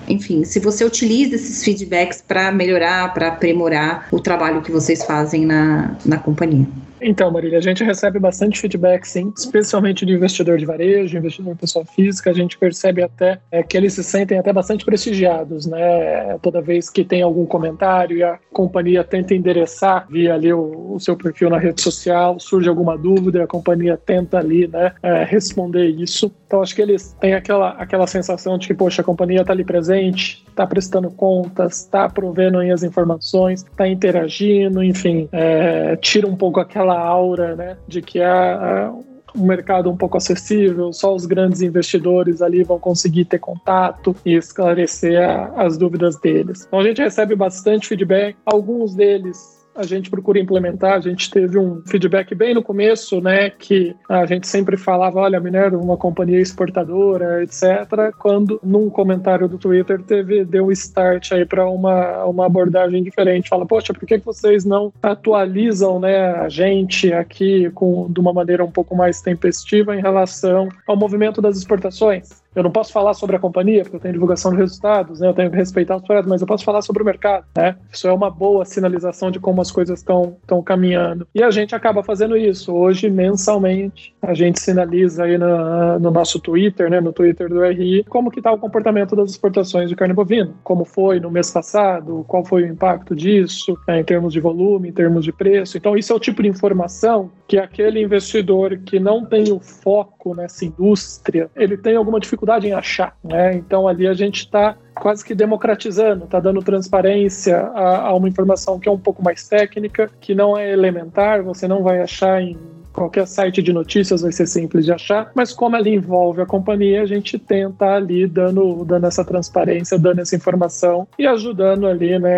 enfim, 0.07 0.43
se 0.43 0.59
você 0.59 0.83
utiliza 0.83 1.35
esses 1.35 1.63
feedbacks 1.63 2.21
para 2.21 2.51
melhorar, 2.51 3.13
para 3.13 3.29
aprimorar 3.29 4.07
o 4.11 4.19
trabalho 4.19 4.61
que 4.61 4.71
vocês 4.71 5.03
fazem 5.03 5.45
na, 5.45 5.95
na 6.05 6.17
companhia. 6.17 6.67
Então, 7.05 7.29
Marília, 7.29 7.57
a 7.57 7.61
gente 7.61 7.83
recebe 7.83 8.17
bastante 8.17 8.59
feedback, 8.59 9.05
sim, 9.05 9.33
especialmente 9.35 10.05
de 10.05 10.13
investidor 10.13 10.57
de 10.57 10.65
varejo, 10.65 11.17
investidor 11.17 11.55
pessoa 11.57 11.85
física. 11.85 12.29
A 12.29 12.33
gente 12.33 12.57
percebe 12.57 13.03
até 13.03 13.39
é, 13.51 13.61
que 13.61 13.75
eles 13.75 13.93
se 13.93 14.03
sentem 14.03 14.39
até 14.39 14.53
bastante 14.53 14.85
prestigiados, 14.85 15.65
né? 15.65 16.37
Toda 16.41 16.61
vez 16.61 16.89
que 16.89 17.03
tem 17.03 17.21
algum 17.21 17.45
comentário 17.45 18.17
e 18.17 18.23
a 18.23 18.39
companhia 18.51 19.03
tenta 19.03 19.35
endereçar 19.35 20.07
via 20.09 20.33
ali 20.33 20.53
o, 20.53 20.93
o 20.93 20.99
seu 20.99 21.17
perfil 21.17 21.49
na 21.49 21.57
rede 21.57 21.81
social, 21.81 22.39
surge 22.39 22.69
alguma 22.69 22.97
dúvida, 22.97 23.43
a 23.43 23.47
companhia 23.47 23.97
tenta 23.97 24.37
ali, 24.37 24.67
né, 24.67 24.93
é, 25.03 25.23
responder 25.23 25.87
isso. 25.87 26.31
Então, 26.47 26.61
acho 26.61 26.75
que 26.75 26.81
eles 26.81 27.13
têm 27.19 27.33
aquela, 27.33 27.71
aquela 27.71 28.07
sensação 28.07 28.57
de 28.57 28.67
que, 28.67 28.73
poxa, 28.73 29.01
a 29.01 29.05
companhia 29.05 29.41
está 29.41 29.51
ali 29.51 29.65
presente, 29.65 30.43
está 30.47 30.67
prestando 30.67 31.09
contas, 31.09 31.79
está 31.79 32.07
provendo 32.07 32.59
aí 32.59 32.71
as 32.71 32.83
informações, 32.83 33.63
está 33.63 33.87
interagindo, 33.87 34.83
enfim, 34.83 35.27
é, 35.31 35.95
tira 35.95 36.27
um 36.27 36.35
pouco 36.35 36.59
aquela 36.59 36.92
aquela 36.93 36.99
aura 36.99 37.55
né, 37.55 37.77
de 37.87 38.01
que 38.01 38.19
é, 38.19 38.89
um 39.35 39.45
mercado 39.45 39.89
um 39.89 39.97
pouco 39.97 40.17
acessível, 40.17 40.93
só 40.93 41.13
os 41.13 41.25
grandes 41.25 41.61
investidores 41.61 42.41
ali 42.41 42.63
vão 42.63 42.79
conseguir 42.79 43.25
ter 43.25 43.39
contato 43.39 44.15
e 44.23 44.35
esclarecer 44.35 45.19
a, 45.19 45.63
as 45.63 45.77
dúvidas 45.77 46.19
deles. 46.19 46.65
Então 46.67 46.79
a 46.79 46.83
gente 46.83 47.01
recebe 47.01 47.35
bastante 47.35 47.87
feedback, 47.87 48.35
alguns 48.45 48.93
deles 48.95 49.62
a 49.75 49.83
gente 49.83 50.09
procura 50.09 50.39
implementar. 50.39 50.93
A 50.93 50.99
gente 50.99 51.29
teve 51.29 51.57
um 51.57 51.81
feedback 51.85 52.33
bem 52.35 52.53
no 52.53 52.63
começo, 52.63 53.19
né, 53.21 53.49
que 53.49 53.95
a 54.07 54.25
gente 54.25 54.47
sempre 54.47 54.77
falava, 54.77 55.19
olha, 55.19 55.37
a 55.37 55.41
Minerva 55.41 55.75
é 55.75 55.79
uma 55.79 55.97
companhia 55.97 56.39
exportadora, 56.39 57.43
etc. 57.43 58.13
Quando 58.17 58.59
num 58.63 58.89
comentário 58.89 59.47
do 59.47 59.57
Twitter 59.57 60.01
teve 60.01 60.45
deu 60.45 60.71
start 60.71 61.31
aí 61.31 61.45
para 61.45 61.69
uma, 61.69 62.25
uma 62.25 62.45
abordagem 62.45 63.03
diferente. 63.03 63.49
Fala, 63.49 63.65
poxa, 63.65 63.93
por 63.93 64.05
que 64.05 64.17
vocês 64.17 64.65
não 64.65 64.93
atualizam, 65.01 65.99
né, 65.99 66.31
a 66.33 66.49
gente 66.49 67.11
aqui 67.11 67.69
com 67.71 68.11
de 68.11 68.19
uma 68.19 68.33
maneira 68.33 68.63
um 68.63 68.71
pouco 68.71 68.95
mais 68.95 69.21
tempestiva 69.21 69.95
em 69.95 70.01
relação 70.01 70.69
ao 70.87 70.95
movimento 70.95 71.41
das 71.41 71.57
exportações? 71.57 72.42
Eu 72.55 72.63
não 72.63 72.71
posso 72.71 72.91
falar 72.91 73.13
sobre 73.13 73.35
a 73.35 73.39
companhia, 73.39 73.81
porque 73.83 73.95
eu 73.95 73.99
tenho 73.99 74.13
divulgação 74.13 74.51
de 74.51 74.57
resultados, 74.57 75.19
né? 75.19 75.27
eu 75.27 75.33
tenho 75.33 75.49
que 75.49 75.57
respeitar 75.57 75.95
os 75.95 76.03
projetos, 76.03 76.29
mas 76.29 76.41
eu 76.41 76.47
posso 76.47 76.63
falar 76.63 76.81
sobre 76.81 77.01
o 77.01 77.05
mercado. 77.05 77.45
Né? 77.55 77.75
Isso 77.91 78.07
é 78.07 78.13
uma 78.13 78.29
boa 78.29 78.63
sinalização 78.63 79.31
de 79.31 79.39
como 79.39 79.61
as 79.61 79.71
coisas 79.71 79.99
estão 79.99 80.37
caminhando. 80.63 81.27
E 81.33 81.41
a 81.41 81.49
gente 81.49 81.73
acaba 81.73 82.03
fazendo 82.03 82.37
isso. 82.37 82.73
Hoje, 82.73 83.09
mensalmente, 83.09 84.13
a 84.21 84.33
gente 84.33 84.59
sinaliza 84.59 85.23
aí 85.23 85.37
no, 85.37 85.99
no 85.99 86.11
nosso 86.11 86.39
Twitter, 86.39 86.89
né? 86.89 87.01
no 87.01 87.11
Twitter 87.11 87.49
do 87.49 87.63
RI, 87.63 88.03
como 88.07 88.29
que 88.29 88.39
está 88.39 88.51
o 88.51 88.57
comportamento 88.57 89.15
das 89.15 89.31
exportações 89.31 89.89
de 89.89 89.95
carne 89.95 90.13
bovina. 90.13 90.53
Como 90.63 90.85
foi 90.85 91.19
no 91.19 91.31
mês 91.31 91.49
passado, 91.49 92.23
qual 92.27 92.45
foi 92.45 92.63
o 92.63 92.67
impacto 92.67 93.15
disso, 93.15 93.77
né? 93.87 93.99
em 93.99 94.03
termos 94.03 94.31
de 94.31 94.39
volume, 94.39 94.89
em 94.89 94.93
termos 94.93 95.25
de 95.25 95.31
preço. 95.31 95.77
Então, 95.77 95.97
isso 95.97 96.13
é 96.13 96.15
o 96.15 96.19
tipo 96.19 96.43
de 96.43 96.49
informação 96.49 97.31
que 97.47 97.57
aquele 97.57 98.01
investidor 98.01 98.77
que 98.85 98.99
não 98.99 99.25
tem 99.25 99.51
o 99.51 99.59
foco 99.59 100.35
nessa 100.35 100.65
indústria, 100.65 101.49
ele 101.55 101.77
tem 101.77 101.95
alguma 101.95 102.19
dificuldade 102.19 102.42
em 102.67 102.73
achar. 102.73 103.15
Né? 103.23 103.55
Então 103.55 103.87
ali 103.87 104.07
a 104.07 104.13
gente 104.13 104.39
está 104.39 104.75
quase 104.95 105.23
que 105.25 105.33
democratizando, 105.33 106.25
está 106.25 106.39
dando 106.39 106.61
transparência 106.61 107.57
a, 107.57 108.07
a, 108.07 108.15
uma 108.15 108.27
informação 108.27 108.79
que 108.79 108.87
é 108.87 108.91
um 108.91 108.99
pouco 108.99 109.23
mais 109.23 109.47
técnica, 109.47 110.09
que 110.19 110.35
não 110.35 110.57
é 110.57 110.71
elementar, 110.71 111.41
você 111.41 111.67
não 111.67 111.81
vai 111.81 112.01
achar 112.01 112.41
em 112.41 112.57
qualquer 112.93 113.27
site 113.27 113.61
de 113.61 113.73
notícias 113.73 114.21
vai 114.21 114.31
ser 114.31 114.47
simples 114.47 114.85
de 114.85 114.93
achar, 114.93 115.31
mas 115.35 115.51
como 115.51 115.75
ela 115.75 115.89
envolve 115.89 116.41
a 116.41 116.45
companhia, 116.45 117.01
a 117.01 117.05
gente 117.05 117.39
tenta 117.39 117.85
ali 117.95 118.27
dando, 118.27 118.85
dando 118.85 119.07
essa 119.07 119.25
transparência, 119.25 119.97
dando 119.97 120.19
essa 120.19 120.35
informação 120.35 121.07
e 121.17 121.25
ajudando 121.25 121.87
ali, 121.87 122.17
né, 122.19 122.37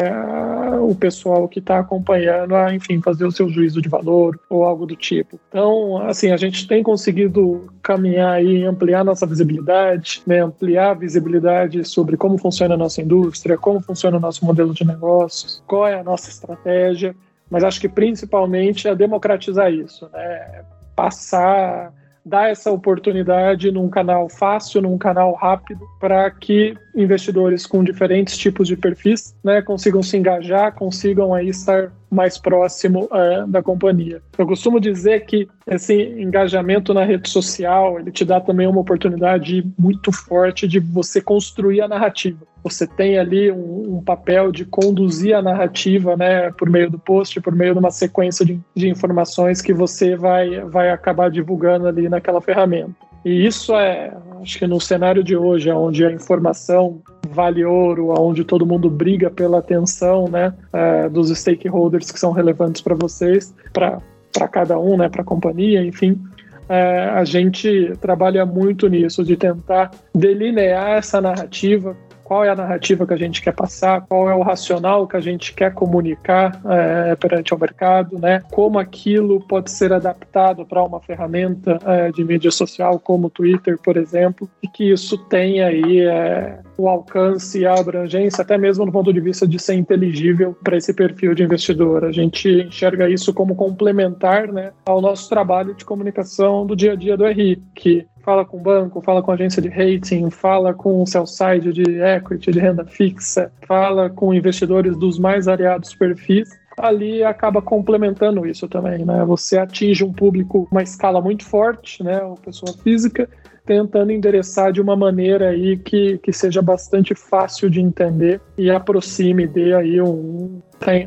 o 0.82 0.96
pessoal 0.96 1.48
que 1.48 1.60
está 1.60 1.80
acompanhando 1.80 2.56
a, 2.56 2.74
enfim, 2.74 3.02
fazer 3.02 3.26
o 3.26 3.32
seu 3.32 3.50
juízo 3.50 3.82
de 3.82 3.90
valor 3.90 4.40
ou 4.50 4.64
algo 4.64 4.86
do 4.86 4.96
tipo. 4.96 5.40
Então, 5.50 5.98
assim, 6.08 6.32
a 6.32 6.38
gente 6.38 6.68
tem 6.68 6.82
conseguido 6.82 7.68
caminhar 7.82 8.44
e 8.44 8.64
ampliar 8.64 9.04
nossa 9.04 9.26
visibilidade, 9.26 10.22
né, 10.26 10.42
ampliar 10.42 10.92
a 10.92 10.94
visibilidade 10.94 11.84
sobre 11.84 12.16
como 12.18 12.38
funciona 12.38 12.76
a 12.76 12.78
nossa 12.78 13.02
indústria, 13.02 13.58
como 13.58 13.82
funciona 13.82 14.18
o 14.18 14.20
nosso 14.20 14.46
modelo 14.46 14.74
de 14.74 14.86
negócios, 14.86 15.62
qual 15.68 15.88
é 15.88 16.00
a 16.00 16.04
nossa 16.04 16.30
estratégia 16.30 17.16
mas 17.50 17.64
acho 17.64 17.80
que 17.80 17.90
principalmente 17.90 18.88
é 18.88 18.96
democratizar 18.96 19.72
isso, 19.72 20.10
né? 20.12 20.64
Passar, 20.96 21.94
dar 22.26 22.50
essa 22.50 22.72
oportunidade 22.72 23.72
num 23.72 23.88
canal 23.88 24.28
fácil, 24.28 24.82
num 24.82 24.98
canal 24.98 25.34
rápido, 25.34 25.86
para 26.00 26.32
que 26.32 26.76
investidores 26.96 27.68
com 27.68 27.84
diferentes 27.84 28.36
tipos 28.36 28.68
de 28.68 28.76
perfis 28.76 29.36
né, 29.44 29.62
consigam 29.62 30.02
se 30.02 30.18
engajar, 30.18 30.74
consigam 30.74 31.36
aí 31.36 31.50
estar 31.50 31.92
mais 32.10 32.38
próximo 32.38 33.08
uh, 33.12 33.46
da 33.48 33.62
companhia. 33.62 34.22
Eu 34.38 34.48
costumo 34.48 34.80
dizer 34.80 35.26
que 35.26 35.48
esse 35.68 35.94
engajamento 35.94 36.94
na 36.94 37.04
rede 37.04 37.30
social 37.30 38.00
ele 38.00 38.12
te 38.12 38.26
dá 38.26 38.42
também 38.42 38.66
uma 38.66 38.82
oportunidade 38.82 39.64
muito 39.78 40.12
forte 40.12 40.68
de 40.68 40.80
você 40.80 41.22
construir 41.22 41.82
a 41.82 41.88
narrativa. 41.88 42.48
Você 42.66 42.88
tem 42.88 43.20
ali 43.20 43.52
um, 43.52 43.98
um 43.98 44.02
papel 44.02 44.52
de 44.52 44.66
conduzir 44.66 45.36
a 45.36 45.42
narrativa, 45.42 46.18
né, 46.18 46.52
por 46.52 46.68
meio 46.68 46.90
do 46.90 46.98
post, 46.98 47.40
por 47.40 47.56
meio 47.56 47.74
de 47.74 47.80
uma 47.80 47.92
sequência 47.92 48.44
de, 48.44 48.60
de 48.74 48.90
informações 48.90 49.62
que 49.62 49.72
você 49.72 50.16
vai, 50.16 50.62
vai 50.62 50.90
acabar 50.90 51.30
divulgando 51.30 51.88
ali 51.88 52.10
naquela 52.10 52.42
ferramenta. 52.42 52.96
E 53.24 53.46
isso 53.46 53.76
é, 53.76 54.12
acho 54.42 54.58
que 54.58 54.66
no 54.66 54.82
cenário 54.82 55.24
de 55.24 55.38
hoje, 55.38 55.72
onde 55.72 56.04
a 56.04 56.12
informação 56.12 57.02
vale 57.30 57.64
ouro, 57.64 58.14
onde 58.20 58.44
todo 58.44 58.66
mundo 58.66 58.90
briga 58.90 59.30
pela 59.30 59.60
atenção 59.60 60.28
né, 60.28 60.52
é, 60.74 61.08
dos 61.08 61.30
stakeholders 61.30 62.12
que 62.12 62.20
são 62.20 62.32
relevantes 62.32 62.82
para 62.82 62.96
vocês, 62.96 63.54
para 63.72 64.48
cada 64.52 64.80
um, 64.80 64.98
né, 64.98 65.08
para 65.08 65.22
a 65.22 65.26
companhia, 65.26 65.86
enfim. 65.86 66.20
É, 66.68 67.10
a 67.10 67.24
gente 67.24 67.94
trabalha 68.02 68.44
muito 68.44 68.88
nisso, 68.88 69.24
de 69.24 69.38
tentar 69.38 69.92
delinear 70.16 70.98
essa 70.98 71.22
narrativa, 71.22 71.96
qual 72.26 72.44
é 72.44 72.50
a 72.50 72.56
narrativa 72.56 73.06
que 73.06 73.14
a 73.14 73.18
gente 73.18 73.40
quer 73.40 73.54
passar, 73.54 74.02
qual 74.02 74.28
é 74.28 74.34
o 74.34 74.42
racional 74.42 75.08
que 75.08 75.16
a 75.16 75.22
gente 75.22 75.54
quer 75.54 75.72
comunicar 75.72 76.60
é, 76.66 77.16
perante 77.16 77.54
o 77.54 77.60
mercado, 77.60 78.18
né? 78.18 78.42
Como 78.52 78.80
aquilo 78.80 79.40
pode 79.42 79.70
ser 79.70 79.94
adaptado 79.94 80.66
para 80.66 80.84
uma 80.84 81.00
ferramenta 81.00 81.78
é, 81.86 82.12
de 82.12 82.24
mídia 82.24 82.50
social 82.50 83.00
como 83.00 83.28
o 83.28 83.30
Twitter, 83.30 83.78
por 83.78 83.96
exemplo, 83.96 84.50
e 84.64 84.68
que 84.68 84.92
isso 84.92 85.20
tenha 85.30 85.68
aí 85.68 86.02
é, 86.02 86.60
o 86.78 86.90
alcance 86.90 87.60
e 87.60 87.66
a 87.66 87.76
abrangência, 87.76 88.42
até 88.42 88.58
mesmo 88.58 88.86
no 88.86 88.92
ponto 88.92 89.14
de 89.14 89.20
vista 89.20 89.48
de 89.48 89.60
ser 89.60 89.76
inteligível 89.76 90.58
para 90.64 90.78
esse 90.78 90.96
perfil 90.96 91.36
de 91.36 91.44
investidor. 91.44 92.06
A 92.06 92.12
gente 92.12 92.50
enxerga 92.50 93.08
isso 93.08 93.34
como 93.36 93.56
complementar 93.56 94.52
né, 94.52 94.72
ao 94.88 95.00
nosso 95.00 95.30
trabalho 95.30 95.76
de 95.76 95.86
comunicação 95.86 96.66
do 96.66 96.76
dia 96.76 96.94
a 96.94 96.96
dia 96.96 97.16
do 97.16 97.28
RI, 97.28 97.62
que 97.76 98.08
fala 98.26 98.44
com 98.44 98.58
banco, 98.58 99.02
fala 99.02 99.22
com 99.22 99.32
agência 99.32 99.62
de 99.62 99.70
rating, 99.70 100.32
fala 100.32 100.74
com 100.74 101.04
o 101.04 101.06
sell 101.06 101.28
side 101.28 101.72
de 101.72 102.02
equity, 102.02 102.52
de 102.52 102.60
renda 102.60 102.84
fixa, 102.84 103.52
fala 103.68 104.10
com 104.10 104.34
investidores 104.34 104.98
dos 104.98 105.20
mais 105.20 105.46
variados 105.46 105.94
perfis 105.94 106.50
ali 106.78 107.24
acaba 107.24 107.62
complementando 107.62 108.46
isso 108.46 108.68
também, 108.68 109.06
né? 109.06 109.24
Você 109.26 109.58
atinge 109.58 110.04
um 110.04 110.12
público, 110.12 110.68
uma 110.70 110.84
escala 110.84 111.22
muito 111.22 111.46
forte, 111.46 112.04
né? 112.04 112.22
Uma 112.22 112.36
pessoa 112.36 112.74
física, 112.84 113.30
tentando 113.66 114.12
endereçar 114.12 114.74
de 114.74 114.82
uma 114.82 114.96
maneira 114.96 115.50
aí 115.50 115.78
que, 115.78 116.18
que 116.18 116.34
seja 116.34 116.62
bastante 116.62 117.16
fácil 117.16 117.70
de 117.70 117.80
entender 117.80 118.42
e 118.58 118.70
aproxime, 118.70 119.48
dê 119.48 119.74
aí 119.74 120.02
um, 120.02 120.60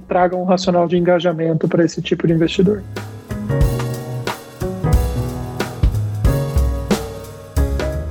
traga 0.08 0.34
um 0.36 0.44
racional 0.44 0.88
de 0.88 0.96
engajamento 0.96 1.68
para 1.68 1.84
esse 1.84 2.00
tipo 2.00 2.26
de 2.26 2.32
investidor. 2.32 2.82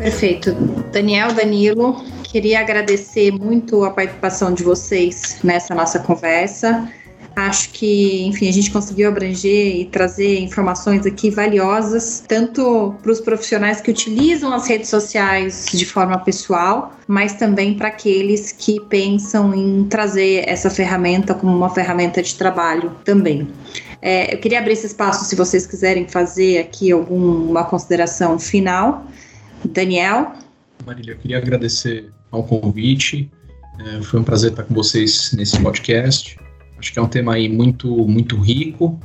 Perfeito. 0.07 0.53
Daniel, 0.89 1.33
Danilo, 1.33 2.01
queria 2.23 2.61
agradecer 2.61 3.29
muito 3.29 3.83
a 3.83 3.91
participação 3.91 4.53
de 4.53 4.63
vocês 4.63 5.37
nessa 5.43 5.75
nossa 5.75 5.99
conversa. 5.99 6.89
Acho 7.35 7.69
que, 7.71 8.23
enfim, 8.25 8.47
a 8.47 8.53
gente 8.53 8.71
conseguiu 8.71 9.09
abranger 9.09 9.75
e 9.75 9.83
trazer 9.83 10.39
informações 10.39 11.05
aqui 11.05 11.29
valiosas, 11.29 12.23
tanto 12.25 12.95
para 13.03 13.11
os 13.11 13.19
profissionais 13.19 13.81
que 13.81 13.91
utilizam 13.91 14.53
as 14.53 14.65
redes 14.65 14.89
sociais 14.89 15.65
de 15.73 15.85
forma 15.85 16.17
pessoal, 16.19 16.93
mas 17.05 17.33
também 17.33 17.73
para 17.73 17.89
aqueles 17.89 18.53
que 18.53 18.79
pensam 18.79 19.53
em 19.53 19.83
trazer 19.89 20.47
essa 20.47 20.69
ferramenta 20.69 21.33
como 21.33 21.53
uma 21.53 21.69
ferramenta 21.69 22.23
de 22.23 22.33
trabalho 22.35 22.95
também. 23.03 23.45
É, 24.01 24.33
eu 24.33 24.37
queria 24.37 24.59
abrir 24.59 24.71
esse 24.71 24.87
espaço 24.87 25.25
se 25.25 25.35
vocês 25.35 25.67
quiserem 25.67 26.07
fazer 26.07 26.59
aqui 26.59 26.93
alguma 26.93 27.65
consideração 27.65 28.39
final. 28.39 29.05
Daniel? 29.77 30.33
Marília, 30.87 31.11
eu 31.11 31.17
queria 31.19 31.37
agradecer 31.37 32.11
ao 32.31 32.43
convite. 32.43 33.29
É, 33.79 34.01
foi 34.01 34.19
um 34.19 34.23
prazer 34.23 34.49
estar 34.49 34.63
com 34.63 34.73
vocês 34.73 35.31
nesse 35.33 35.61
podcast. 35.61 36.35
Acho 36.79 36.91
que 36.91 36.97
é 36.97 37.01
um 37.01 37.07
tema 37.07 37.35
aí 37.35 37.47
muito, 37.47 37.87
muito 38.07 38.35
rico. 38.37 38.99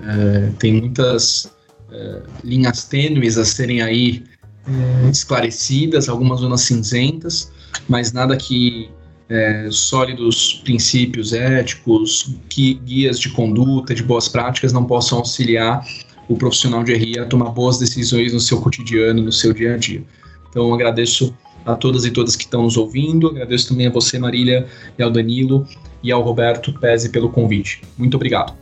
É, 0.00 0.52
tem 0.60 0.74
muitas 0.74 1.52
é, 1.90 2.22
linhas 2.44 2.84
tênues 2.84 3.36
a 3.36 3.44
serem 3.44 3.82
aí 3.82 4.22
é, 4.68 5.10
esclarecidas, 5.10 6.08
algumas 6.08 6.38
zonas 6.38 6.60
cinzentas, 6.60 7.50
mas 7.88 8.12
nada 8.12 8.36
que 8.36 8.92
é, 9.28 9.66
sólidos 9.72 10.60
princípios 10.62 11.32
éticos, 11.32 12.32
que 12.48 12.74
guias 12.74 13.18
de 13.18 13.28
conduta, 13.30 13.92
de 13.92 14.04
boas 14.04 14.28
práticas 14.28 14.72
não 14.72 14.84
possam 14.84 15.18
auxiliar 15.18 15.84
o 16.32 16.36
profissional 16.36 16.82
de 16.82 16.94
RI 16.94 17.18
a 17.18 17.26
tomar 17.26 17.50
boas 17.50 17.78
decisões 17.78 18.32
no 18.32 18.40
seu 18.40 18.60
cotidiano, 18.60 19.22
no 19.22 19.32
seu 19.32 19.52
dia 19.52 19.74
a 19.74 19.76
dia. 19.76 20.02
Então, 20.48 20.72
agradeço 20.72 21.34
a 21.64 21.74
todas 21.74 22.04
e 22.04 22.10
todas 22.10 22.34
que 22.34 22.44
estão 22.44 22.62
nos 22.62 22.76
ouvindo, 22.76 23.28
agradeço 23.28 23.68
também 23.68 23.86
a 23.86 23.90
você, 23.90 24.18
Marília, 24.18 24.66
e 24.98 25.02
ao 25.02 25.10
Danilo 25.10 25.66
e 26.02 26.10
ao 26.10 26.22
Roberto 26.22 26.72
Pese 26.80 27.10
pelo 27.10 27.30
convite. 27.30 27.82
Muito 27.96 28.16
obrigado. 28.16 28.54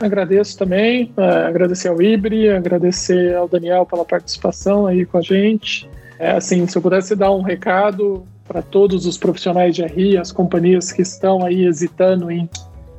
Agradeço 0.00 0.56
também, 0.56 1.12
uh, 1.16 1.48
agradecer 1.48 1.88
ao 1.88 2.00
Ibre, 2.00 2.48
agradecer 2.50 3.34
ao 3.34 3.48
Daniel 3.48 3.84
pela 3.84 4.04
participação 4.04 4.86
aí 4.86 5.04
com 5.04 5.18
a 5.18 5.22
gente. 5.22 5.88
É, 6.18 6.32
assim, 6.32 6.66
se 6.66 6.78
eu 6.78 6.82
pudesse 6.82 7.16
dar 7.16 7.32
um 7.32 7.42
recado 7.42 8.24
para 8.46 8.62
todos 8.62 9.06
os 9.06 9.18
profissionais 9.18 9.74
de 9.74 9.84
RI, 9.84 10.16
as 10.16 10.32
companhias 10.32 10.92
que 10.92 11.02
estão 11.02 11.44
aí 11.44 11.66
hesitando 11.66 12.30
em 12.30 12.48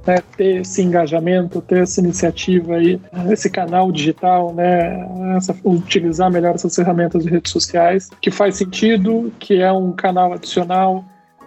né, 0.09 0.23
ter 0.35 0.61
esse 0.61 0.81
engajamento, 0.81 1.61
ter 1.61 1.83
essa 1.83 1.99
iniciativa 1.99 2.75
aí, 2.75 2.99
esse 3.29 3.47
canal 3.47 3.91
digital, 3.91 4.51
né, 4.55 5.07
essa, 5.37 5.55
utilizar 5.63 6.31
melhor 6.31 6.55
essas 6.55 6.75
ferramentas 6.75 7.23
de 7.23 7.29
redes 7.29 7.51
sociais, 7.51 8.09
que 8.19 8.31
faz 8.31 8.55
sentido, 8.55 9.31
que 9.37 9.61
é 9.61 9.71
um 9.71 9.91
canal 9.91 10.33
adicional, 10.33 11.05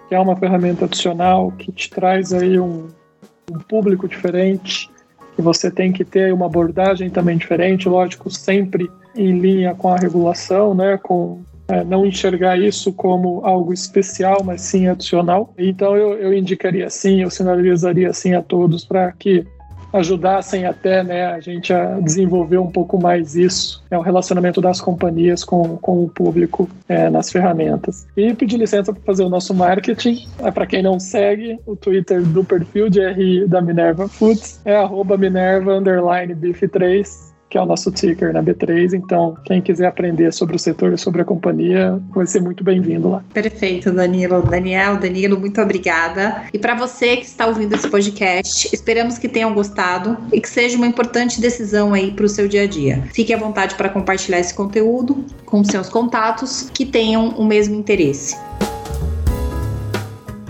que 0.08 0.14
é 0.14 0.20
uma 0.20 0.36
ferramenta 0.36 0.84
adicional, 0.84 1.50
que 1.50 1.72
te 1.72 1.90
traz 1.90 2.32
aí 2.32 2.56
um, 2.60 2.86
um 3.50 3.58
público 3.58 4.06
diferente, 4.06 4.88
que 5.34 5.42
você 5.42 5.68
tem 5.68 5.90
que 5.92 6.04
ter 6.04 6.32
uma 6.32 6.46
abordagem 6.46 7.10
também 7.10 7.36
diferente, 7.36 7.88
lógico, 7.88 8.30
sempre 8.30 8.88
em 9.16 9.40
linha 9.40 9.74
com 9.74 9.88
a 9.88 9.96
regulação, 9.96 10.72
né, 10.72 10.96
com 11.02 11.42
é, 11.72 11.82
não 11.82 12.04
enxergar 12.04 12.58
isso 12.58 12.92
como 12.92 13.40
algo 13.44 13.72
especial, 13.72 14.42
mas 14.44 14.60
sim 14.60 14.88
adicional. 14.88 15.54
Então 15.56 15.96
eu, 15.96 16.18
eu 16.18 16.34
indicaria 16.34 16.90
sim, 16.90 17.22
eu 17.22 17.30
sinalizaria 17.30 18.10
assim 18.10 18.34
a 18.34 18.42
todos 18.42 18.84
para 18.84 19.10
que 19.12 19.46
ajudassem 19.92 20.64
até 20.66 21.02
né, 21.02 21.26
a 21.26 21.40
gente 21.40 21.72
a 21.72 22.00
desenvolver 22.00 22.58
um 22.58 22.70
pouco 22.70 23.00
mais 23.00 23.36
isso, 23.36 23.84
é 23.90 23.98
o 23.98 24.00
relacionamento 24.00 24.60
das 24.60 24.80
companhias 24.80 25.44
com, 25.44 25.76
com 25.78 26.04
o 26.04 26.08
público 26.08 26.68
é, 26.88 27.10
nas 27.10 27.30
ferramentas. 27.30 28.06
E 28.16 28.32
pedir 28.32 28.56
licença 28.56 28.92
para 28.92 29.02
fazer 29.02 29.22
o 29.22 29.28
nosso 29.28 29.52
marketing. 29.52 30.26
É, 30.38 30.50
para 30.50 30.66
quem 30.66 30.82
não 30.82 30.98
segue, 30.98 31.58
o 31.66 31.76
Twitter 31.76 32.22
do 32.22 32.42
perfil 32.42 32.88
de 32.88 33.06
RI 33.06 33.46
da 33.46 33.60
Minerva 33.60 34.08
Foods 34.08 34.60
é 34.64 34.76
arroba 34.76 35.18
Minerva 35.18 35.82
3 36.70 37.31
que 37.52 37.58
é 37.58 37.60
o 37.60 37.66
nosso 37.66 37.90
ticker 37.90 38.32
na 38.32 38.42
B3. 38.42 38.94
Então, 38.94 39.36
quem 39.44 39.60
quiser 39.60 39.86
aprender 39.86 40.32
sobre 40.32 40.56
o 40.56 40.58
setor 40.58 40.94
e 40.94 40.96
sobre 40.96 41.20
a 41.20 41.24
companhia, 41.24 42.00
vai 42.08 42.26
ser 42.26 42.40
muito 42.40 42.64
bem-vindo 42.64 43.10
lá. 43.10 43.22
Perfeito, 43.34 43.92
Danilo. 43.92 44.40
Daniel, 44.40 44.96
Danilo, 44.96 45.38
muito 45.38 45.60
obrigada. 45.60 46.44
E 46.50 46.58
para 46.58 46.74
você 46.74 47.18
que 47.18 47.26
está 47.26 47.46
ouvindo 47.46 47.74
esse 47.74 47.86
podcast, 47.90 48.70
esperamos 48.72 49.18
que 49.18 49.28
tenham 49.28 49.52
gostado 49.52 50.16
e 50.32 50.40
que 50.40 50.48
seja 50.48 50.78
uma 50.78 50.86
importante 50.86 51.42
decisão 51.42 51.92
aí 51.92 52.12
para 52.12 52.24
o 52.24 52.28
seu 52.28 52.48
dia 52.48 52.62
a 52.62 52.66
dia. 52.66 53.02
Fique 53.12 53.34
à 53.34 53.36
vontade 53.36 53.74
para 53.74 53.90
compartilhar 53.90 54.40
esse 54.40 54.54
conteúdo 54.54 55.22
com 55.44 55.62
seus 55.62 55.90
contatos 55.90 56.70
que 56.72 56.86
tenham 56.86 57.28
o 57.36 57.44
mesmo 57.44 57.74
interesse. 57.74 58.34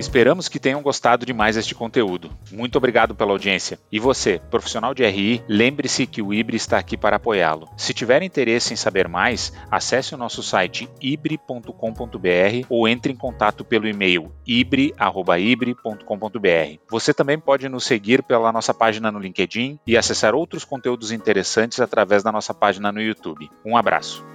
Esperamos 0.02 0.48
que 0.48 0.58
tenham 0.58 0.82
gostado 0.82 1.24
de 1.24 1.32
mais 1.32 1.56
este 1.56 1.76
conteúdo. 1.76 2.28
Muito 2.50 2.76
obrigado 2.76 3.14
pela 3.14 3.30
audiência. 3.30 3.78
E 3.90 4.00
você, 4.00 4.40
profissional 4.50 4.92
de 4.92 5.06
RI, 5.06 5.44
lembre-se 5.48 6.08
que 6.08 6.20
o 6.20 6.34
IBRE 6.34 6.56
está 6.56 6.76
aqui 6.76 6.96
para 6.96 7.14
apoiá-lo. 7.14 7.68
Se 7.76 7.94
tiver 7.94 8.20
interesse 8.20 8.72
em 8.72 8.76
saber 8.76 9.06
mais, 9.06 9.52
acesse 9.70 10.12
o 10.12 10.18
nosso 10.18 10.42
site 10.42 10.88
ibre.com.br 11.00 12.66
ou 12.68 12.88
entre 12.88 13.12
em 13.12 13.16
contato 13.16 13.64
pelo 13.64 13.86
e-mail 13.86 14.32
ibre.ibre.com.br. 14.44 16.80
Você 16.90 17.14
também 17.14 17.38
pode 17.38 17.68
nos 17.68 17.84
seguir 17.84 18.24
pela 18.24 18.50
nossa 18.50 18.74
página 18.74 19.12
no 19.12 19.20
LinkedIn 19.20 19.78
e 19.86 19.96
acessar 19.96 20.34
outros 20.34 20.64
conteúdos 20.64 21.12
interessantes 21.12 21.78
através 21.78 22.24
da 22.24 22.32
nossa 22.32 22.52
página 22.52 22.90
no 22.90 23.00
YouTube. 23.00 23.48
Um 23.64 23.76
abraço. 23.76 24.31